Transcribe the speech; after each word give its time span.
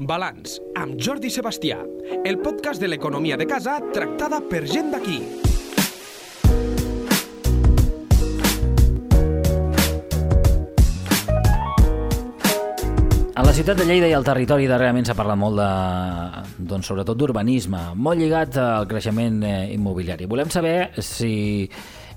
Balanç, 0.00 0.54
amb 0.80 0.96
Jordi 0.96 1.28
Sebastià, 1.28 1.76
el 2.24 2.38
podcast 2.40 2.80
de 2.80 2.88
l'economia 2.88 3.36
de 3.36 3.44
casa 3.44 3.74
tractada 3.92 4.38
per 4.40 4.62
gent 4.64 4.88
d'aquí. 4.94 5.18
A 13.36 13.44
la 13.44 13.52
ciutat 13.52 13.76
de 13.76 13.84
Lleida 13.84 14.08
i 14.08 14.16
al 14.16 14.24
territori 14.24 14.70
darrerament 14.70 15.04
s'ha 15.04 15.18
parlat 15.18 15.36
molt 15.36 15.60
de, 15.60 15.68
doncs, 16.64 16.88
sobretot 16.88 17.20
d'urbanisme, 17.20 17.90
molt 17.92 18.24
lligat 18.24 18.56
al 18.56 18.88
creixement 18.88 19.42
eh, 19.44 19.66
immobiliari. 19.76 20.24
Volem 20.24 20.48
saber 20.48 20.94
si, 21.04 21.68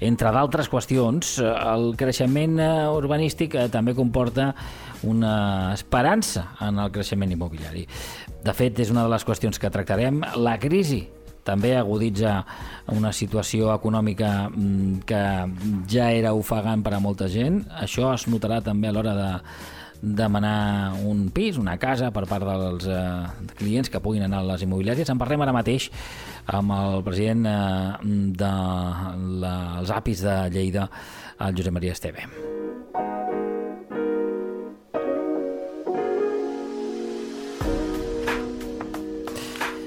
entre 0.07 0.31
d'altres 0.35 0.69
qüestions, 0.71 1.37
el 1.43 1.93
creixement 1.99 2.59
eh, 2.59 2.69
urbanístic 2.91 3.55
eh, 3.55 3.67
també 3.71 3.95
comporta 3.97 4.51
una 5.07 5.73
esperança 5.73 6.49
en 6.63 6.79
el 6.79 6.91
creixement 6.93 7.31
immobiliari. 7.33 7.83
De 8.43 8.53
fet, 8.55 8.79
és 8.83 8.91
una 8.91 9.03
de 9.05 9.11
les 9.13 9.25
qüestions 9.27 9.59
que 9.59 9.71
tractarem. 9.71 10.21
La 10.43 10.57
crisi 10.59 11.01
també 11.43 11.73
aguditza 11.75 12.37
una 12.95 13.11
situació 13.15 13.73
econòmica 13.73 14.31
mm, 14.49 15.03
que 15.07 15.21
ja 15.91 16.09
era 16.15 16.33
ofegant 16.35 16.83
per 16.83 16.95
a 16.95 17.03
molta 17.03 17.27
gent. 17.31 17.63
Això 17.83 18.13
es 18.13 18.27
notarà 18.31 18.61
també 18.63 18.89
a 18.89 18.95
l'hora 18.95 19.15
de 19.17 19.31
demanar 20.03 20.99
un 21.07 21.29
pis, 21.31 21.57
una 21.57 21.77
casa 21.79 22.11
per 22.11 22.25
part 22.27 22.43
dels 22.43 22.87
eh, 22.91 23.51
clients 23.55 23.89
que 23.89 24.01
puguin 24.03 24.25
anar 24.27 24.41
a 24.43 24.49
les 24.51 24.65
immobiliàries. 24.67 25.09
En 25.09 25.21
parlem 25.21 25.45
ara 25.45 25.55
mateix 25.55 25.87
amb 26.51 26.75
el 26.75 27.05
president 27.07 27.47
eh, 27.47 27.53
dels 28.43 29.87
de 29.87 29.95
APIs 29.95 30.25
de 30.27 30.35
Lleida, 30.51 30.89
el 31.39 31.55
Josep 31.55 31.79
Maria 31.79 31.95
Esteve. 31.95 32.27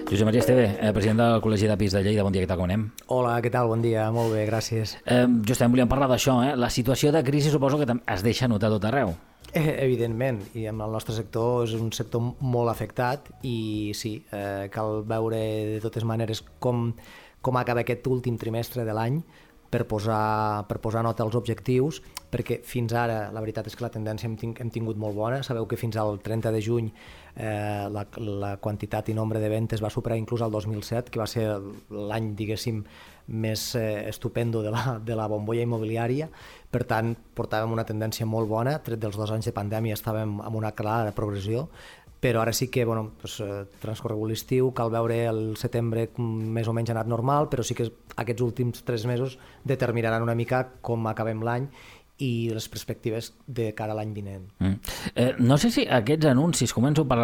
Josep 0.08 0.24
Maria 0.24 0.40
Esteve, 0.40 0.66
eh, 0.80 0.92
president 0.94 1.18
del 1.18 1.40
Col·legi 1.44 1.68
d'Apis 1.68 1.92
de 1.92 2.04
Lleida, 2.06 2.22
bon 2.24 2.32
dia, 2.32 2.40
què 2.40 2.48
tal, 2.48 2.60
com 2.60 2.70
anem? 2.70 2.88
Hola, 3.12 3.36
què 3.42 3.50
tal? 3.52 3.68
Bon 3.68 3.82
dia, 3.82 4.08
molt 4.14 4.32
bé, 4.32 4.46
gràcies. 4.48 4.96
Eh, 5.04 5.26
justament 5.44 5.74
volíem 5.74 5.90
parlar 5.90 6.08
d'això, 6.08 6.38
eh? 6.46 6.52
la 6.56 6.70
situació 6.70 7.10
de 7.12 7.24
crisi 7.26 7.50
suposo 7.50 7.76
que 7.82 7.90
es 7.90 8.22
deixa 8.22 8.48
notar 8.48 8.70
tot 8.70 8.86
arreu. 8.86 9.16
Eh, 9.56 9.70
evidentment, 9.80 10.42
i 10.52 10.66
amb 10.68 10.84
el 10.84 10.90
nostre 10.92 11.14
sector 11.16 11.62
és 11.64 11.72
un 11.78 11.88
sector 11.96 12.20
molt 12.44 12.68
afectat 12.68 13.30
i 13.48 13.92
sí, 13.96 14.18
eh, 14.36 14.66
cal 14.74 15.00
veure 15.08 15.38
de 15.70 15.78
totes 15.80 16.04
maneres 16.04 16.42
com, 16.60 16.90
com 17.40 17.56
acaba 17.56 17.80
aquest 17.80 18.04
últim 18.12 18.36
trimestre 18.36 18.84
de 18.84 18.96
l'any 18.98 19.22
per 19.70 19.84
posar, 19.88 20.66
per 20.68 20.78
posar 20.82 21.02
nota 21.06 21.24
als 21.24 21.36
objectius, 21.38 22.00
perquè 22.30 22.60
fins 22.66 22.92
ara 22.96 23.30
la 23.32 23.42
veritat 23.42 23.68
és 23.70 23.76
que 23.76 23.84
la 23.84 23.92
tendència 23.92 24.28
hem, 24.28 24.36
hem 24.60 24.70
tingut 24.72 24.98
molt 25.00 25.16
bona. 25.16 25.42
Sabeu 25.46 25.66
que 25.68 25.78
fins 25.80 25.96
al 26.00 26.20
30 26.22 26.52
de 26.54 26.62
juny 26.62 26.90
eh, 26.90 27.86
la, 27.92 28.06
la 28.16 28.52
quantitat 28.62 29.10
i 29.10 29.16
nombre 29.16 29.40
de 29.42 29.50
ventes 29.52 29.82
va 29.82 29.92
superar 29.92 30.18
inclús 30.18 30.44
el 30.44 30.54
2007, 30.54 31.12
que 31.12 31.22
va 31.22 31.28
ser 31.30 31.48
l'any, 31.90 32.32
diguéssim, 32.38 32.82
més 33.26 33.68
eh, 33.74 34.06
estupendo 34.08 34.62
de 34.62 34.70
la, 34.74 34.98
de 35.02 35.18
la 35.18 35.26
bombolla 35.30 35.64
immobiliària. 35.66 36.30
Per 36.70 36.84
tant, 36.86 37.14
portàvem 37.34 37.72
una 37.72 37.86
tendència 37.88 38.26
molt 38.26 38.50
bona, 38.50 38.78
tret 38.84 39.00
dels 39.02 39.18
dos 39.18 39.32
anys 39.34 39.50
de 39.50 39.54
pandèmia 39.56 39.96
estàvem 39.98 40.38
amb 40.44 40.58
una 40.58 40.74
clara 40.76 41.14
progressió, 41.16 41.66
però 42.20 42.40
ara 42.42 42.52
sí 42.56 42.68
que 42.68 42.84
bueno, 42.84 43.12
pues, 43.20 43.40
eh, 43.40 43.64
transcorregut 43.82 44.30
l'estiu, 44.30 44.72
cal 44.74 44.90
veure 44.90 45.26
el 45.28 45.56
setembre 45.60 46.08
més 46.16 46.68
o 46.68 46.74
menys 46.76 46.90
anat 46.94 47.10
normal, 47.10 47.50
però 47.52 47.62
sí 47.62 47.76
que 47.76 47.90
aquests 48.16 48.42
últims 48.42 48.84
tres 48.84 49.04
mesos 49.06 49.38
determinaran 49.64 50.24
una 50.24 50.34
mica 50.34 50.64
com 50.80 51.06
acabem 51.06 51.42
l'any 51.44 51.68
i 52.22 52.48
les 52.48 52.64
perspectives 52.72 53.32
de 53.46 53.68
cara 53.76 53.92
a 53.92 53.98
l'any 53.98 54.14
vinent. 54.16 54.46
Mm. 54.58 54.92
Eh, 55.14 55.32
no 55.38 55.58
sé 55.60 55.70
si 55.74 55.84
aquests 55.84 56.30
anuncis, 56.30 56.72
començo 56.72 57.04
per, 57.08 57.18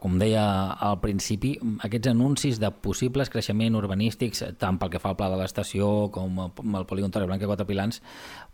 com 0.00 0.16
deia 0.20 0.44
al 0.88 0.98
principi, 1.02 1.52
aquests 1.84 2.12
anuncis 2.14 2.60
de 2.62 2.70
possibles 2.72 3.28
creixement 3.32 3.76
urbanístics, 3.76 4.44
tant 4.60 4.80
pel 4.80 4.94
que 4.94 5.02
fa 5.02 5.12
al 5.12 5.18
pla 5.20 5.28
de 5.34 5.40
l'estació 5.42 6.08
com 6.14 6.40
el 6.48 6.88
polígon 6.88 7.12
Torreblanca 7.12 7.44
i 7.44 7.50
Quatre 7.50 7.68
Pilans, 7.68 8.00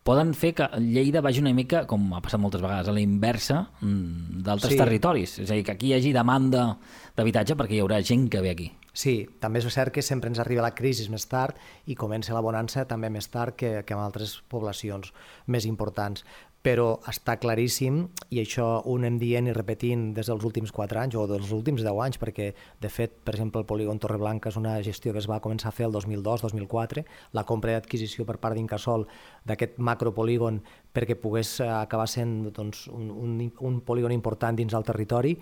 poden 0.04 0.34
fer 0.36 0.52
que 0.58 0.68
Lleida 0.82 1.22
vagi 1.24 1.40
una 1.40 1.54
mica, 1.54 1.84
com 1.88 2.10
ha 2.12 2.22
passat 2.24 2.42
moltes 2.42 2.62
vegades, 2.64 2.90
a 2.90 2.96
la 2.96 3.02
inversa 3.04 3.62
mm, 3.80 4.42
d'altres 4.44 4.74
sí. 4.74 4.80
territoris. 4.80 5.38
És 5.46 5.50
a 5.50 5.54
dir, 5.54 5.64
que 5.64 5.78
aquí 5.78 5.92
hi 5.92 5.98
hagi 6.00 6.12
demanda 6.16 6.72
d'habitatge 7.18 7.56
perquè 7.58 7.78
hi 7.78 7.84
haurà 7.84 8.00
gent 8.02 8.28
que 8.30 8.42
ve 8.42 8.50
aquí. 8.50 8.70
Sí, 8.94 9.24
també 9.42 9.58
és 9.58 9.66
cert 9.74 9.90
que 9.94 10.02
sempre 10.06 10.30
ens 10.30 10.38
arriba 10.38 10.62
la 10.62 10.74
crisi 10.74 11.08
més 11.10 11.26
tard 11.26 11.58
i 11.90 11.98
comença 11.98 12.34
la 12.34 12.42
bonança 12.42 12.86
també 12.86 13.10
més 13.10 13.26
tard 13.26 13.56
que, 13.58 13.82
que 13.82 13.94
en 13.94 14.02
altres 14.02 14.40
poblacions 14.48 15.10
més 15.46 15.66
importants. 15.66 16.22
Però 16.64 16.94
està 17.10 17.34
claríssim, 17.36 17.98
i 18.32 18.38
això 18.40 18.64
ho 18.80 18.94
anem 18.96 19.18
dient 19.20 19.50
i 19.50 19.52
repetint 19.52 20.06
des 20.16 20.30
dels 20.30 20.46
últims 20.48 20.72
4 20.72 21.02
anys 21.02 21.18
o 21.20 21.26
dels 21.28 21.50
últims 21.52 21.82
10 21.84 22.00
anys, 22.06 22.16
perquè 22.22 22.46
de 22.80 22.88
fet, 22.88 23.18
per 23.20 23.34
exemple, 23.34 23.60
el 23.60 23.68
polígon 23.68 24.00
Torreblanca 24.00 24.48
és 24.48 24.56
una 24.56 24.78
gestió 24.86 25.12
que 25.12 25.20
es 25.20 25.28
va 25.28 25.42
començar 25.44 25.68
a 25.68 25.76
fer 25.76 25.90
el 25.90 25.92
2002-2004, 25.98 27.04
la 27.36 27.44
compra 27.44 27.74
i 27.74 27.76
adquisició 27.82 28.24
per 28.24 28.38
part 28.40 28.56
d'Incasol 28.56 29.04
d'aquest 29.44 29.76
macropolígon 29.76 30.62
perquè 30.94 31.18
pogués 31.20 31.58
acabar 31.66 32.08
sent 32.08 32.46
doncs, 32.54 32.86
un, 32.88 33.10
un, 33.10 33.38
un 33.60 33.80
polígon 33.84 34.14
important 34.14 34.56
dins 34.56 34.72
el 34.72 34.86
territori 34.88 35.34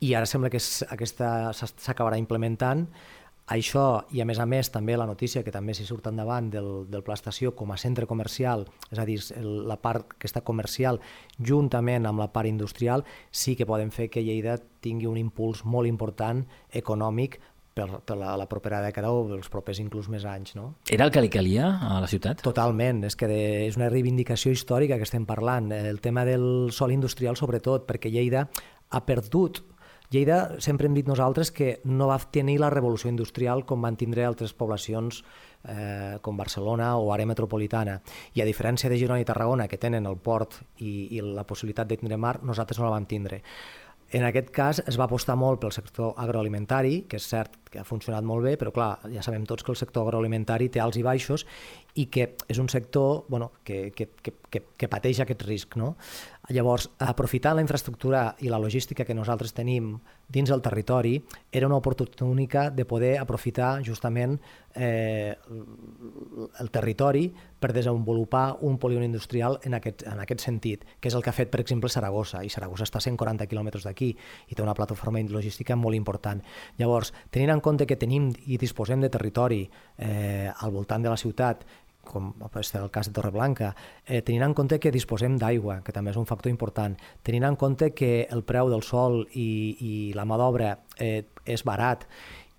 i 0.00 0.14
ara 0.16 0.26
sembla 0.26 0.50
que 0.50 0.60
aquesta 0.60 1.52
s'acabarà 1.52 2.18
implementant. 2.20 2.86
Això, 3.50 4.04
i 4.14 4.20
a 4.22 4.26
més 4.28 4.38
a 4.38 4.46
més 4.46 4.68
també 4.70 4.94
la 4.94 5.08
notícia 5.08 5.42
que 5.42 5.50
també 5.50 5.74
s'hi 5.74 5.84
surt 5.84 6.06
endavant 6.06 6.52
del, 6.52 6.68
del 6.86 7.02
Pla 7.02 7.16
Estació 7.18 7.50
com 7.58 7.72
a 7.74 7.78
centre 7.80 8.06
comercial, 8.06 8.62
és 8.94 9.00
a 9.02 9.06
dir, 9.08 9.18
la 9.42 9.76
part 9.82 10.14
que 10.14 10.28
està 10.30 10.44
comercial 10.46 11.00
juntament 11.36 12.06
amb 12.06 12.22
la 12.22 12.28
part 12.30 12.46
industrial, 12.46 13.02
sí 13.30 13.56
que 13.58 13.66
poden 13.66 13.90
fer 13.90 14.06
que 14.08 14.22
Lleida 14.22 14.54
tingui 14.80 15.10
un 15.10 15.18
impuls 15.18 15.64
molt 15.66 15.90
important 15.90 16.44
econòmic 16.70 17.40
per, 17.74 17.88
per 18.06 18.16
la, 18.20 18.36
la 18.38 18.46
propera 18.46 18.80
dècada 18.84 19.10
o 19.10 19.24
els 19.34 19.50
propers 19.50 19.80
inclús 19.82 20.06
més 20.12 20.24
anys. 20.28 20.54
No? 20.54 20.76
Era 20.90 21.08
el 21.08 21.12
que 21.14 21.24
li 21.24 21.32
calia 21.32 21.72
a 21.90 21.98
la 22.04 22.10
ciutat? 22.10 22.44
Totalment, 22.46 23.02
és 23.10 23.18
que 23.18 23.26
de, 23.30 23.40
és 23.66 23.80
una 23.80 23.90
reivindicació 23.90 24.54
històrica 24.54 25.00
que 25.00 25.08
estem 25.08 25.26
parlant. 25.26 25.72
El 25.74 25.98
tema 26.00 26.24
del 26.28 26.70
sol 26.76 26.94
industrial 26.94 27.38
sobretot, 27.40 27.88
perquè 27.90 28.14
Lleida 28.14 28.46
ha 28.90 29.04
perdut 29.06 29.64
Lleida 30.10 30.58
sempre 30.58 30.88
hem 30.88 30.94
dit 30.96 31.06
nosaltres 31.06 31.52
que 31.54 31.76
no 31.86 32.08
va 32.10 32.16
tenir 32.34 32.56
la 32.58 32.70
revolució 32.72 33.10
industrial 33.12 33.62
com 33.62 33.84
van 33.86 33.94
tindre 33.94 34.24
altres 34.26 34.50
poblacions 34.58 35.20
eh, 35.62 36.18
com 36.22 36.40
Barcelona 36.40 36.96
o 36.98 37.12
àrea 37.14 37.30
metropolitana. 37.30 38.00
I 38.34 38.42
a 38.42 38.48
diferència 38.48 38.90
de 38.90 38.98
Girona 38.98 39.22
i 39.22 39.28
Tarragona, 39.28 39.68
que 39.70 39.78
tenen 39.78 40.10
el 40.10 40.18
port 40.18 40.58
i, 40.82 41.14
i 41.14 41.22
la 41.22 41.46
possibilitat 41.46 41.86
de 41.86 42.00
tindre 42.00 42.18
mar, 42.18 42.40
nosaltres 42.42 42.82
no 42.82 42.88
la 42.88 42.96
vam 42.96 43.06
tindre. 43.06 43.44
En 44.10 44.24
aquest 44.26 44.48
cas 44.50 44.80
es 44.90 44.96
va 44.98 45.04
apostar 45.06 45.36
molt 45.38 45.60
pel 45.62 45.70
sector 45.70 46.16
agroalimentari, 46.18 47.04
que 47.06 47.20
és 47.20 47.26
cert 47.30 47.52
que 47.70 47.78
ha 47.78 47.86
funcionat 47.86 48.26
molt 48.26 48.42
bé, 48.42 48.56
però 48.58 48.72
clar, 48.74 48.88
ja 49.12 49.22
sabem 49.22 49.44
tots 49.46 49.62
que 49.62 49.70
el 49.70 49.78
sector 49.78 50.02
agroalimentari 50.02 50.66
té 50.68 50.82
alts 50.82 50.98
i 50.98 51.04
baixos 51.06 51.44
i 51.94 52.08
que 52.10 52.32
és 52.50 52.58
un 52.58 52.66
sector 52.72 53.24
bueno, 53.30 53.52
que, 53.62 53.92
que, 53.94 54.08
que, 54.18 54.34
que, 54.50 54.64
que 54.74 54.88
pateix 54.90 55.22
aquest 55.22 55.46
risc. 55.46 55.78
No? 55.78 55.92
Llavors, 56.50 56.88
aprofitant 57.06 57.60
la 57.60 57.62
infraestructura 57.62 58.24
i 58.42 58.50
la 58.50 58.58
logística 58.58 59.06
que 59.06 59.14
nosaltres 59.14 59.54
tenim 59.54 59.94
dins 60.30 60.50
el 60.50 60.62
territori, 60.62 61.18
era 61.50 61.66
una 61.66 61.76
oportunitat 61.76 62.22
única 62.22 62.70
de 62.70 62.84
poder 62.84 63.18
aprofitar 63.18 63.82
justament 63.84 64.38
eh, 64.74 65.34
el 66.60 66.70
territori 66.70 67.26
per 67.60 67.72
desenvolupar 67.74 68.58
un 68.60 68.78
polígon 68.78 69.04
industrial 69.04 69.58
en 69.64 69.74
aquest, 69.74 70.06
en 70.06 70.22
aquest 70.22 70.40
sentit, 70.46 70.86
que 71.00 71.10
és 71.10 71.16
el 71.18 71.22
que 71.22 71.30
ha 71.30 71.36
fet, 71.36 71.50
per 71.50 71.60
exemple, 71.60 71.90
Saragossa, 71.90 72.44
i 72.46 72.48
Saragossa 72.48 72.86
està 72.86 73.02
a 73.02 73.04
140 73.04 73.48
quilòmetres 73.50 73.84
d'aquí 73.84 74.14
i 74.14 74.54
té 74.54 74.62
una 74.62 74.76
plataforma 74.78 75.20
logística 75.28 75.76
molt 75.76 75.98
important. 75.98 76.40
Llavors, 76.78 77.12
tenint 77.30 77.52
en 77.52 77.60
compte 77.60 77.86
que 77.86 77.98
tenim 77.98 78.30
i 78.46 78.56
disposem 78.56 79.02
de 79.02 79.10
territori 79.10 79.64
eh, 79.98 80.48
al 80.48 80.70
voltant 80.70 81.02
de 81.02 81.10
la 81.10 81.20
ciutat 81.20 81.66
com 82.04 82.32
és 82.58 82.74
el 82.74 82.90
cas 82.90 83.08
de 83.08 83.14
Torreblanca, 83.14 83.74
eh, 84.06 84.22
tenint 84.22 84.42
en 84.44 84.54
compte 84.54 84.80
que 84.80 84.90
disposem 84.90 85.36
d'aigua, 85.38 85.80
que 85.84 85.92
també 85.92 86.10
és 86.10 86.18
un 86.18 86.26
factor 86.26 86.50
important, 86.50 86.96
tenint 87.22 87.44
en 87.44 87.56
compte 87.56 87.92
que 87.94 88.26
el 88.30 88.42
preu 88.44 88.70
del 88.70 88.82
sol 88.82 89.26
i, 89.32 89.76
i 89.80 89.92
la 90.16 90.26
mà 90.26 90.38
d'obra 90.40 90.76
eh, 90.98 91.24
és 91.44 91.64
barat 91.64 92.06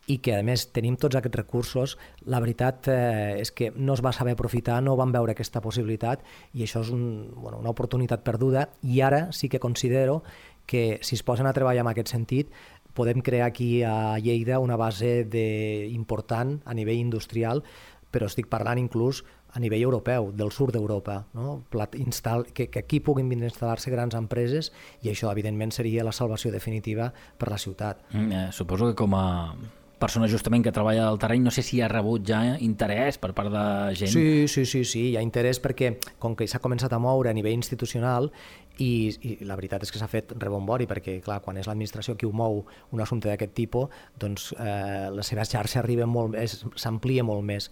i 0.07 0.17
que 0.23 0.35
a 0.39 0.43
més 0.43 0.65
tenim 0.73 0.97
tots 0.99 1.15
aquests 1.15 1.37
recursos, 1.37 1.95
la 2.25 2.41
veritat 2.43 2.89
eh, 2.91 3.41
és 3.41 3.51
que 3.55 3.71
no 3.75 3.93
es 3.93 4.03
va 4.03 4.13
saber 4.15 4.33
aprofitar, 4.35 4.81
no 4.83 4.97
van 4.99 5.13
veure 5.13 5.35
aquesta 5.35 5.61
possibilitat 5.61 6.25
i 6.53 6.65
això 6.65 6.81
és 6.85 6.91
un, 6.93 7.31
bueno, 7.35 7.59
una 7.59 7.71
oportunitat 7.71 8.25
perduda 8.25 8.67
i 8.81 9.01
ara 9.05 9.27
sí 9.31 9.49
que 9.49 9.59
considero 9.59 10.21
que 10.65 10.99
si 11.01 11.15
es 11.15 11.23
posen 11.23 11.47
a 11.47 11.53
treballar 11.53 11.85
en 11.85 11.91
aquest 11.91 12.13
sentit 12.13 12.51
podem 12.93 13.21
crear 13.23 13.47
aquí 13.47 13.83
a 13.83 14.17
Lleida 14.19 14.59
una 14.59 14.75
base 14.75 15.23
de, 15.23 15.87
important 15.91 16.59
a 16.65 16.73
nivell 16.75 16.99
industrial 16.99 17.63
però 18.11 18.27
estic 18.27 18.49
parlant 18.51 18.79
inclús 18.81 19.23
a 19.55 19.59
nivell 19.59 19.83
europeu, 19.83 20.31
del 20.35 20.51
sud 20.51 20.71
d'Europa, 20.75 21.25
no? 21.33 21.63
que, 22.53 22.69
que 22.69 22.79
aquí 22.79 22.99
puguin 22.99 23.29
vindre 23.29 23.49
a 23.49 23.51
instal·lar-se 23.51 23.91
grans 23.91 24.15
empreses 24.15 24.71
i 25.01 25.11
això, 25.11 25.31
evidentment, 25.31 25.71
seria 25.71 26.05
la 26.07 26.15
salvació 26.15 26.51
definitiva 26.51 27.11
per 27.37 27.51
la 27.51 27.59
ciutat. 27.59 28.05
Mm, 28.13 28.31
eh, 28.31 28.47
suposo 28.51 28.91
que 28.91 28.95
com 28.95 29.15
a 29.15 29.25
persona 30.01 30.27
justament 30.27 30.65
que 30.65 30.73
treballa 30.75 31.05
al 31.07 31.19
terreny, 31.21 31.45
no 31.45 31.53
sé 31.53 31.63
si 31.65 31.79
ha 31.81 31.89
rebut 31.91 32.25
ja 32.27 32.41
interès 32.59 33.19
per 33.21 33.31
part 33.37 33.53
de 33.53 33.65
gent. 33.99 34.11
Sí, 34.11 34.47
sí, 34.51 34.65
sí, 34.65 34.83
sí, 34.87 35.05
hi 35.11 35.15
ha 35.19 35.23
interès 35.25 35.61
perquè 35.63 35.93
com 36.19 36.35
que 36.35 36.49
s'ha 36.49 36.61
començat 36.63 36.93
a 36.93 36.99
moure 36.99 37.31
a 37.31 37.37
nivell 37.37 37.55
institucional 37.55 38.31
i, 38.81 39.11
i 39.21 39.35
la 39.45 39.57
veritat 39.59 39.83
és 39.85 39.91
que 39.93 39.99
s'ha 40.01 40.09
fet 40.09 40.33
rebombori 40.39 40.87
perquè, 40.89 41.19
clar, 41.23 41.41
quan 41.45 41.59
és 41.61 41.69
l'administració 41.69 42.15
qui 42.17 42.27
ho 42.27 42.33
mou 42.33 42.63
un 42.91 43.03
assumpte 43.03 43.29
d'aquest 43.29 43.53
tipus, 43.57 43.91
doncs 44.19 44.51
eh, 44.57 45.09
la 45.13 45.25
seva 45.27 45.45
xarxa 45.45 45.81
arriba 45.83 46.07
molt 46.09 46.37
s'amplia 46.79 47.25
molt 47.27 47.45
més. 47.45 47.69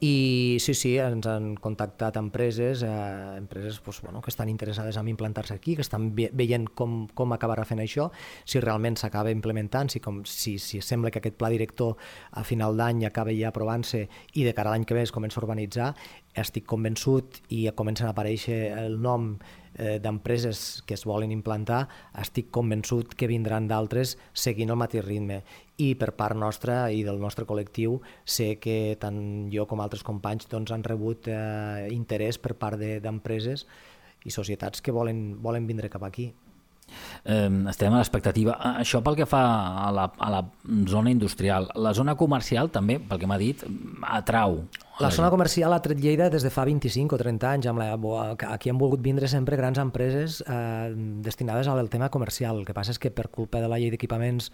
I 0.00 0.58
sí, 0.60 0.74
sí, 0.76 0.90
ens 1.00 1.24
han 1.30 1.54
contactat 1.56 2.18
empreses, 2.20 2.82
eh, 2.84 3.36
empreses 3.38 3.78
doncs, 3.80 4.02
bueno, 4.02 4.20
que 4.20 4.28
estan 4.28 4.50
interessades 4.50 4.96
en 4.96 5.08
implantar-se 5.08 5.54
aquí, 5.54 5.74
que 5.74 5.80
estan 5.80 6.14
ve 6.14 6.28
veient 6.36 6.68
com, 6.76 7.06
com 7.08 7.32
acabarà 7.32 7.64
fent 7.64 7.80
això, 7.80 8.10
si 8.44 8.60
realment 8.60 8.98
s'acaba 9.00 9.32
implementant, 9.32 9.88
si, 9.88 10.00
com, 10.04 10.20
si, 10.28 10.58
si 10.58 10.82
sembla 10.84 11.10
que 11.10 11.22
aquest 11.22 11.38
pla 11.40 11.48
director 11.48 11.96
a 12.32 12.44
final 12.44 12.76
d'any 12.76 13.06
acaba 13.08 13.32
ja 13.32 13.48
aprovant-se 13.48 14.04
i 14.34 14.44
de 14.44 14.52
cara 14.52 14.74
a 14.74 14.76
l'any 14.76 14.84
que 14.84 14.94
ve 14.98 15.06
es 15.06 15.14
comença 15.16 15.40
a 15.40 15.44
urbanitzar, 15.46 15.94
estic 16.36 16.66
convençut 16.68 17.40
i 17.48 17.64
comencen 17.72 18.10
a 18.10 18.12
aparèixer 18.12 18.76
el 18.76 19.00
nom 19.00 19.38
eh, 19.78 19.98
d'empreses 20.02 20.82
que 20.86 20.94
es 20.94 21.04
volen 21.08 21.32
implantar, 21.32 21.86
estic 22.18 22.50
convençut 22.54 23.14
que 23.14 23.28
vindran 23.30 23.68
d'altres 23.68 24.16
seguint 24.32 24.72
el 24.72 24.80
mateix 24.80 25.04
ritme. 25.06 25.42
I 25.78 25.94
per 26.00 26.12
part 26.16 26.36
nostra 26.36 26.86
i 26.90 27.02
del 27.04 27.20
nostre 27.20 27.44
col·lectiu 27.44 28.00
sé 28.24 28.56
que 28.60 28.96
tant 29.00 29.50
jo 29.52 29.66
com 29.68 29.82
altres 29.84 30.02
companys 30.06 30.48
doncs, 30.48 30.72
han 30.72 30.84
rebut 30.84 31.28
eh, 31.28 31.88
interès 31.92 32.40
per 32.40 32.56
part 32.56 32.80
d'empreses 32.80 33.66
de, 33.66 33.70
i 34.26 34.34
societats 34.34 34.82
que 34.82 34.94
volen, 34.94 35.36
volen 35.42 35.68
vindre 35.70 35.90
cap 35.92 36.04
aquí. 36.06 36.32
Eh, 37.24 37.50
estem 37.70 37.92
a 37.92 38.00
l'expectativa. 38.00 38.56
Això 38.80 39.02
pel 39.04 39.18
que 39.18 39.26
fa 39.28 39.42
a 39.86 39.92
la, 39.94 40.08
a 40.16 40.32
la 40.32 40.42
zona 40.88 41.10
industrial. 41.10 41.70
La 41.74 41.94
zona 41.94 42.16
comercial 42.16 42.70
també, 42.74 42.98
pel 43.00 43.22
que 43.22 43.30
m'ha 43.30 43.38
dit, 43.42 43.64
atrau. 44.06 44.62
La 44.96 45.10
zona 45.12 45.28
comercial 45.28 45.74
ha 45.76 45.82
tret 45.84 45.98
Lleida 46.00 46.30
des 46.32 46.40
de 46.46 46.48
fa 46.48 46.64
25 46.64 47.12
o 47.12 47.18
30 47.20 47.50
anys. 47.50 47.66
Amb 47.68 47.82
la, 47.82 47.90
aquí 48.48 48.72
han 48.72 48.78
volgut 48.80 49.02
vindre 49.04 49.28
sempre 49.28 49.58
grans 49.60 49.76
empreses 49.82 50.38
eh, 50.46 50.92
destinades 51.26 51.68
al 51.68 51.90
tema 51.92 52.08
comercial. 52.08 52.62
El 52.62 52.68
que 52.68 52.76
passa 52.76 52.94
és 52.94 53.02
que 53.02 53.12
per 53.12 53.28
culpa 53.28 53.60
de 53.60 53.68
la 53.68 53.76
llei 53.76 53.92
d'equipaments 53.92 54.48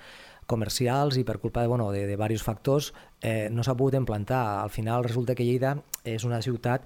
comercials 0.46 1.16
i 1.16 1.24
per 1.24 1.38
culpa 1.38 1.62
de, 1.62 1.68
bueno, 1.70 1.90
de, 1.92 2.06
de 2.06 2.14
diversos 2.14 2.44
factors 2.44 2.92
eh, 3.20 3.48
no 3.50 3.62
s'ha 3.62 3.76
pogut 3.78 3.94
implantar. 3.94 4.62
Al 4.62 4.70
final 4.70 5.04
resulta 5.04 5.34
que 5.34 5.46
Lleida 5.46 5.76
és 6.04 6.24
una 6.26 6.42
ciutat 6.42 6.84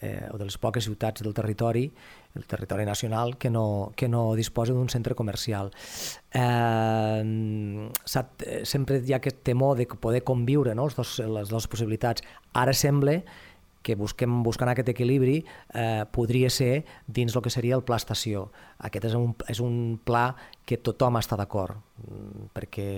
eh, 0.00 0.28
o 0.30 0.38
de 0.38 0.44
les 0.44 0.58
poques 0.60 0.84
ciutats 0.84 1.24
del 1.24 1.34
territori, 1.34 1.88
el 2.36 2.46
territori 2.46 2.84
nacional, 2.84 3.36
que 3.38 3.50
no, 3.50 3.92
que 3.96 4.08
no 4.08 4.34
disposa 4.36 4.76
d'un 4.76 4.88
centre 4.92 5.16
comercial. 5.18 5.72
Eh, 6.32 7.90
sempre 8.64 9.00
hi 9.02 9.12
ha 9.12 9.18
aquest 9.22 9.42
temor 9.48 9.78
de 9.78 9.88
poder 9.88 10.22
conviure 10.22 10.74
no? 10.74 10.86
els 10.86 10.96
dos, 10.98 11.18
les 11.18 11.48
dues 11.50 11.66
possibilitats. 11.66 12.22
Ara 12.52 12.76
sembla 12.76 13.18
que 13.18 13.47
busquem 13.98 14.42
buscant 14.44 14.68
aquest 14.72 14.90
equilibri 14.92 15.38
eh, 15.72 16.04
podria 16.12 16.50
ser 16.50 16.84
dins 17.06 17.34
el 17.36 17.42
que 17.42 17.50
seria 17.50 17.76
el 17.78 17.84
pla 17.86 17.96
estació. 17.96 18.48
Aquest 18.84 19.08
és 19.08 19.16
un, 19.16 19.32
és 19.48 19.60
un 19.64 19.98
pla 20.04 20.34
que 20.68 20.76
tothom 20.84 21.16
està 21.16 21.38
d'acord, 21.40 21.78
mm, 22.02 22.50
perquè 22.52 22.88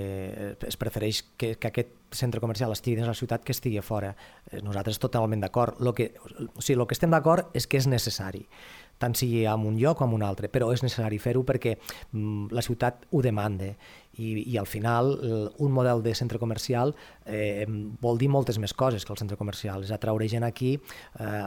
es 0.66 0.78
prefereix 0.80 1.22
que, 1.36 1.54
que 1.60 1.70
aquest 1.70 1.94
centre 2.10 2.42
comercial 2.42 2.72
estigui 2.74 2.96
dins 2.98 3.06
la 3.06 3.14
ciutat 3.14 3.44
que 3.44 3.54
estigui 3.54 3.78
a 3.78 3.86
fora. 3.86 4.14
Eh, 4.50 4.62
nosaltres 4.66 4.98
totalment 4.98 5.40
d'acord. 5.44 5.78
Que, 5.94 6.12
o 6.18 6.60
sigui, 6.60 6.80
el 6.80 6.86
que 6.86 6.98
estem 6.98 7.10
d'acord 7.14 7.54
és 7.54 7.66
que 7.70 7.78
és 7.78 7.86
necessari 7.86 8.46
tant 9.00 9.17
sigui 9.17 9.47
en 9.49 9.64
un 9.67 9.79
lloc 9.81 9.99
com 10.00 10.12
en 10.12 10.20
un 10.20 10.26
altre, 10.26 10.50
però 10.52 10.70
és 10.75 10.85
necessari 10.85 11.19
fer-ho 11.23 11.43
perquè 11.49 11.76
mm, 11.79 12.50
la 12.52 12.64
ciutat 12.64 13.06
ho 13.11 13.23
demanda 13.25 13.73
i, 14.20 14.31
i 14.52 14.58
al 14.61 14.69
final 14.69 15.12
un 15.58 15.73
model 15.73 16.02
de 16.05 16.14
centre 16.19 16.38
comercial 16.38 16.94
eh, 17.25 17.64
vol 18.02 18.19
dir 18.20 18.29
moltes 18.29 18.58
més 18.61 18.75
coses 18.75 19.06
que 19.06 19.14
el 19.14 19.20
centre 19.20 19.38
comercial, 19.41 19.85
és 19.87 19.93
atraure 19.94 20.29
gent 20.29 20.44
aquí 20.44 20.75
eh, 20.76 21.47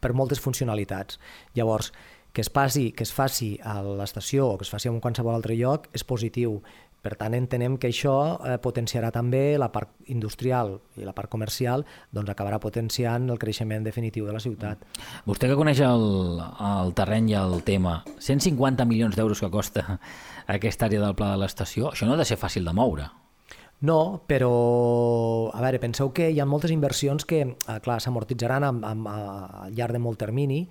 per 0.00 0.12
moltes 0.16 0.40
funcionalitats. 0.42 1.20
Llavors, 1.54 1.92
que 2.32 2.42
es, 2.44 2.50
passi, 2.50 2.90
que 2.92 3.02
es 3.02 3.12
faci 3.14 3.56
a 3.64 3.80
l'estació 3.82 4.52
o 4.52 4.58
que 4.58 4.66
es 4.66 4.70
faci 4.70 4.90
en 4.90 5.00
qualsevol 5.00 5.34
altre 5.34 5.56
lloc 5.58 5.88
és 5.96 6.04
positiu, 6.06 6.60
per 7.02 7.14
tant, 7.14 7.34
entenem 7.36 7.76
que 7.78 7.88
això 7.92 8.14
eh, 8.42 8.56
potenciarà 8.62 9.12
també 9.14 9.54
la 9.60 9.70
part 9.72 10.10
industrial 10.10 10.74
i 10.98 11.06
la 11.06 11.14
part 11.14 11.30
comercial, 11.30 11.84
doncs 12.12 12.32
acabarà 12.32 12.58
potenciant 12.58 13.30
el 13.30 13.38
creixement 13.38 13.86
definitiu 13.86 14.26
de 14.26 14.34
la 14.34 14.42
ciutat. 14.42 14.82
Vostè 15.28 15.50
que 15.50 15.58
coneix 15.58 15.80
el, 15.86 16.42
el 16.42 16.92
terreny 16.98 17.30
i 17.32 17.38
el 17.38 17.62
tema, 17.66 18.00
150 18.18 18.88
milions 18.90 19.16
d'euros 19.16 19.40
que 19.44 19.52
costa 19.52 19.86
aquesta 20.58 20.90
àrea 20.90 21.06
del 21.06 21.16
pla 21.16 21.32
de 21.36 21.40
l'estació, 21.44 21.94
això 21.94 22.08
no 22.08 22.18
ha 22.18 22.20
de 22.20 22.26
ser 22.28 22.40
fàcil 22.40 22.66
de 22.66 22.74
moure. 22.74 23.08
No, 23.78 24.24
però, 24.26 24.50
a 25.54 25.60
veure, 25.62 25.78
penseu 25.78 26.10
que 26.10 26.32
hi 26.34 26.40
ha 26.42 26.46
moltes 26.50 26.72
inversions 26.74 27.22
que, 27.22 27.44
eh, 27.46 27.76
clar, 27.84 28.00
s'amortitzaran 28.02 28.66
al 28.66 29.04
llarg 29.70 29.94
de 29.94 30.00
molt 30.02 30.18
termini, 30.18 30.64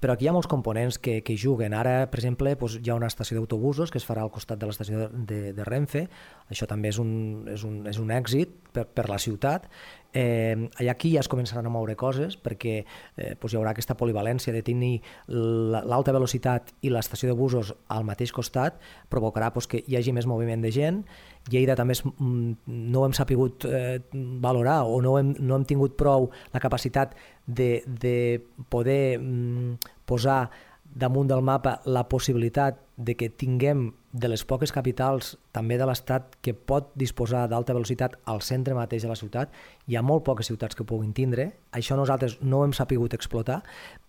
però 0.00 0.14
aquí 0.14 0.26
hi 0.26 0.30
ha 0.30 0.34
molts 0.36 0.50
components 0.50 0.98
que, 0.98 1.20
que 1.26 1.36
juguen. 1.40 1.74
Ara, 1.76 2.06
per 2.10 2.20
exemple, 2.20 2.54
doncs, 2.60 2.78
hi 2.82 2.92
ha 2.92 2.98
una 2.98 3.10
estació 3.10 3.38
d'autobusos 3.38 3.92
que 3.92 4.00
es 4.00 4.06
farà 4.06 4.24
al 4.24 4.32
costat 4.34 4.60
de 4.60 4.68
l'estació 4.68 5.08
de, 5.12 5.40
de 5.56 5.66
Renfe, 5.68 6.06
això 6.50 6.68
també 6.70 6.92
és 6.92 7.00
un, 7.02 7.12
és 7.50 7.64
un, 7.64 7.82
és 7.90 8.00
un 8.02 8.12
èxit 8.14 8.54
per, 8.74 8.86
per 8.86 9.08
la 9.10 9.20
ciutat. 9.22 9.68
Eh, 10.14 10.70
aquí 10.88 11.10
ja 11.10 11.24
es 11.24 11.28
començaran 11.28 11.66
a 11.66 11.72
moure 11.74 11.96
coses 11.98 12.36
perquè 12.38 12.74
eh, 12.84 13.32
doncs 13.34 13.52
hi 13.52 13.58
haurà 13.58 13.72
aquesta 13.74 13.96
polivalència 13.98 14.54
de 14.54 14.62
tenir 14.62 14.92
l'alta 15.26 16.14
velocitat 16.14 16.70
i 16.86 16.92
l'estació 16.94 17.32
de 17.32 17.34
busos 17.38 17.72
al 17.90 18.06
mateix 18.06 18.30
costat, 18.32 18.78
provocarà 19.10 19.50
doncs, 19.50 19.66
que 19.66 19.82
hi 19.82 19.98
hagi 19.98 20.14
més 20.14 20.30
moviment 20.30 20.62
de 20.62 20.70
gent, 20.74 21.02
Lleida 21.50 21.74
també 21.76 21.92
és, 21.92 22.00
mm, 22.04 22.70
no 22.94 23.04
hem 23.04 23.12
sapigut 23.12 23.66
eh, 23.68 23.98
valorar 24.40 24.84
o 24.88 25.00
no 25.04 25.18
hem, 25.18 25.34
no 25.40 25.58
hem 25.58 25.66
tingut 25.68 25.96
prou 26.00 26.30
la 26.54 26.60
capacitat 26.62 27.12
de, 27.46 27.82
de 27.84 28.40
poder 28.72 29.18
mm, 29.18 29.74
posar 30.06 30.48
damunt 30.94 31.28
del 31.28 31.42
mapa 31.42 31.80
la 31.84 32.06
possibilitat 32.08 32.78
de 32.96 33.16
que 33.18 33.28
tinguem 33.28 33.90
de 34.12 34.30
les 34.30 34.44
poques 34.44 34.72
capitals 34.72 35.34
també 35.54 35.78
de 35.78 35.86
l'Estat 35.86 36.34
que 36.42 36.52
pot 36.54 36.90
disposar 36.98 37.44
d'alta 37.50 37.76
velocitat 37.76 38.16
al 38.30 38.42
centre 38.42 38.74
mateix 38.74 39.04
de 39.06 39.10
la 39.12 39.18
ciutat, 39.18 39.52
hi 39.86 39.96
ha 39.96 40.02
molt 40.02 40.24
poques 40.26 40.50
ciutats 40.50 40.74
que 40.74 40.86
puguin 40.88 41.12
tindre, 41.14 41.50
això 41.72 41.96
nosaltres 41.98 42.38
no 42.42 42.60
ho 42.60 42.66
hem 42.66 42.74
sapigut 42.74 43.14
explotar, 43.14 43.60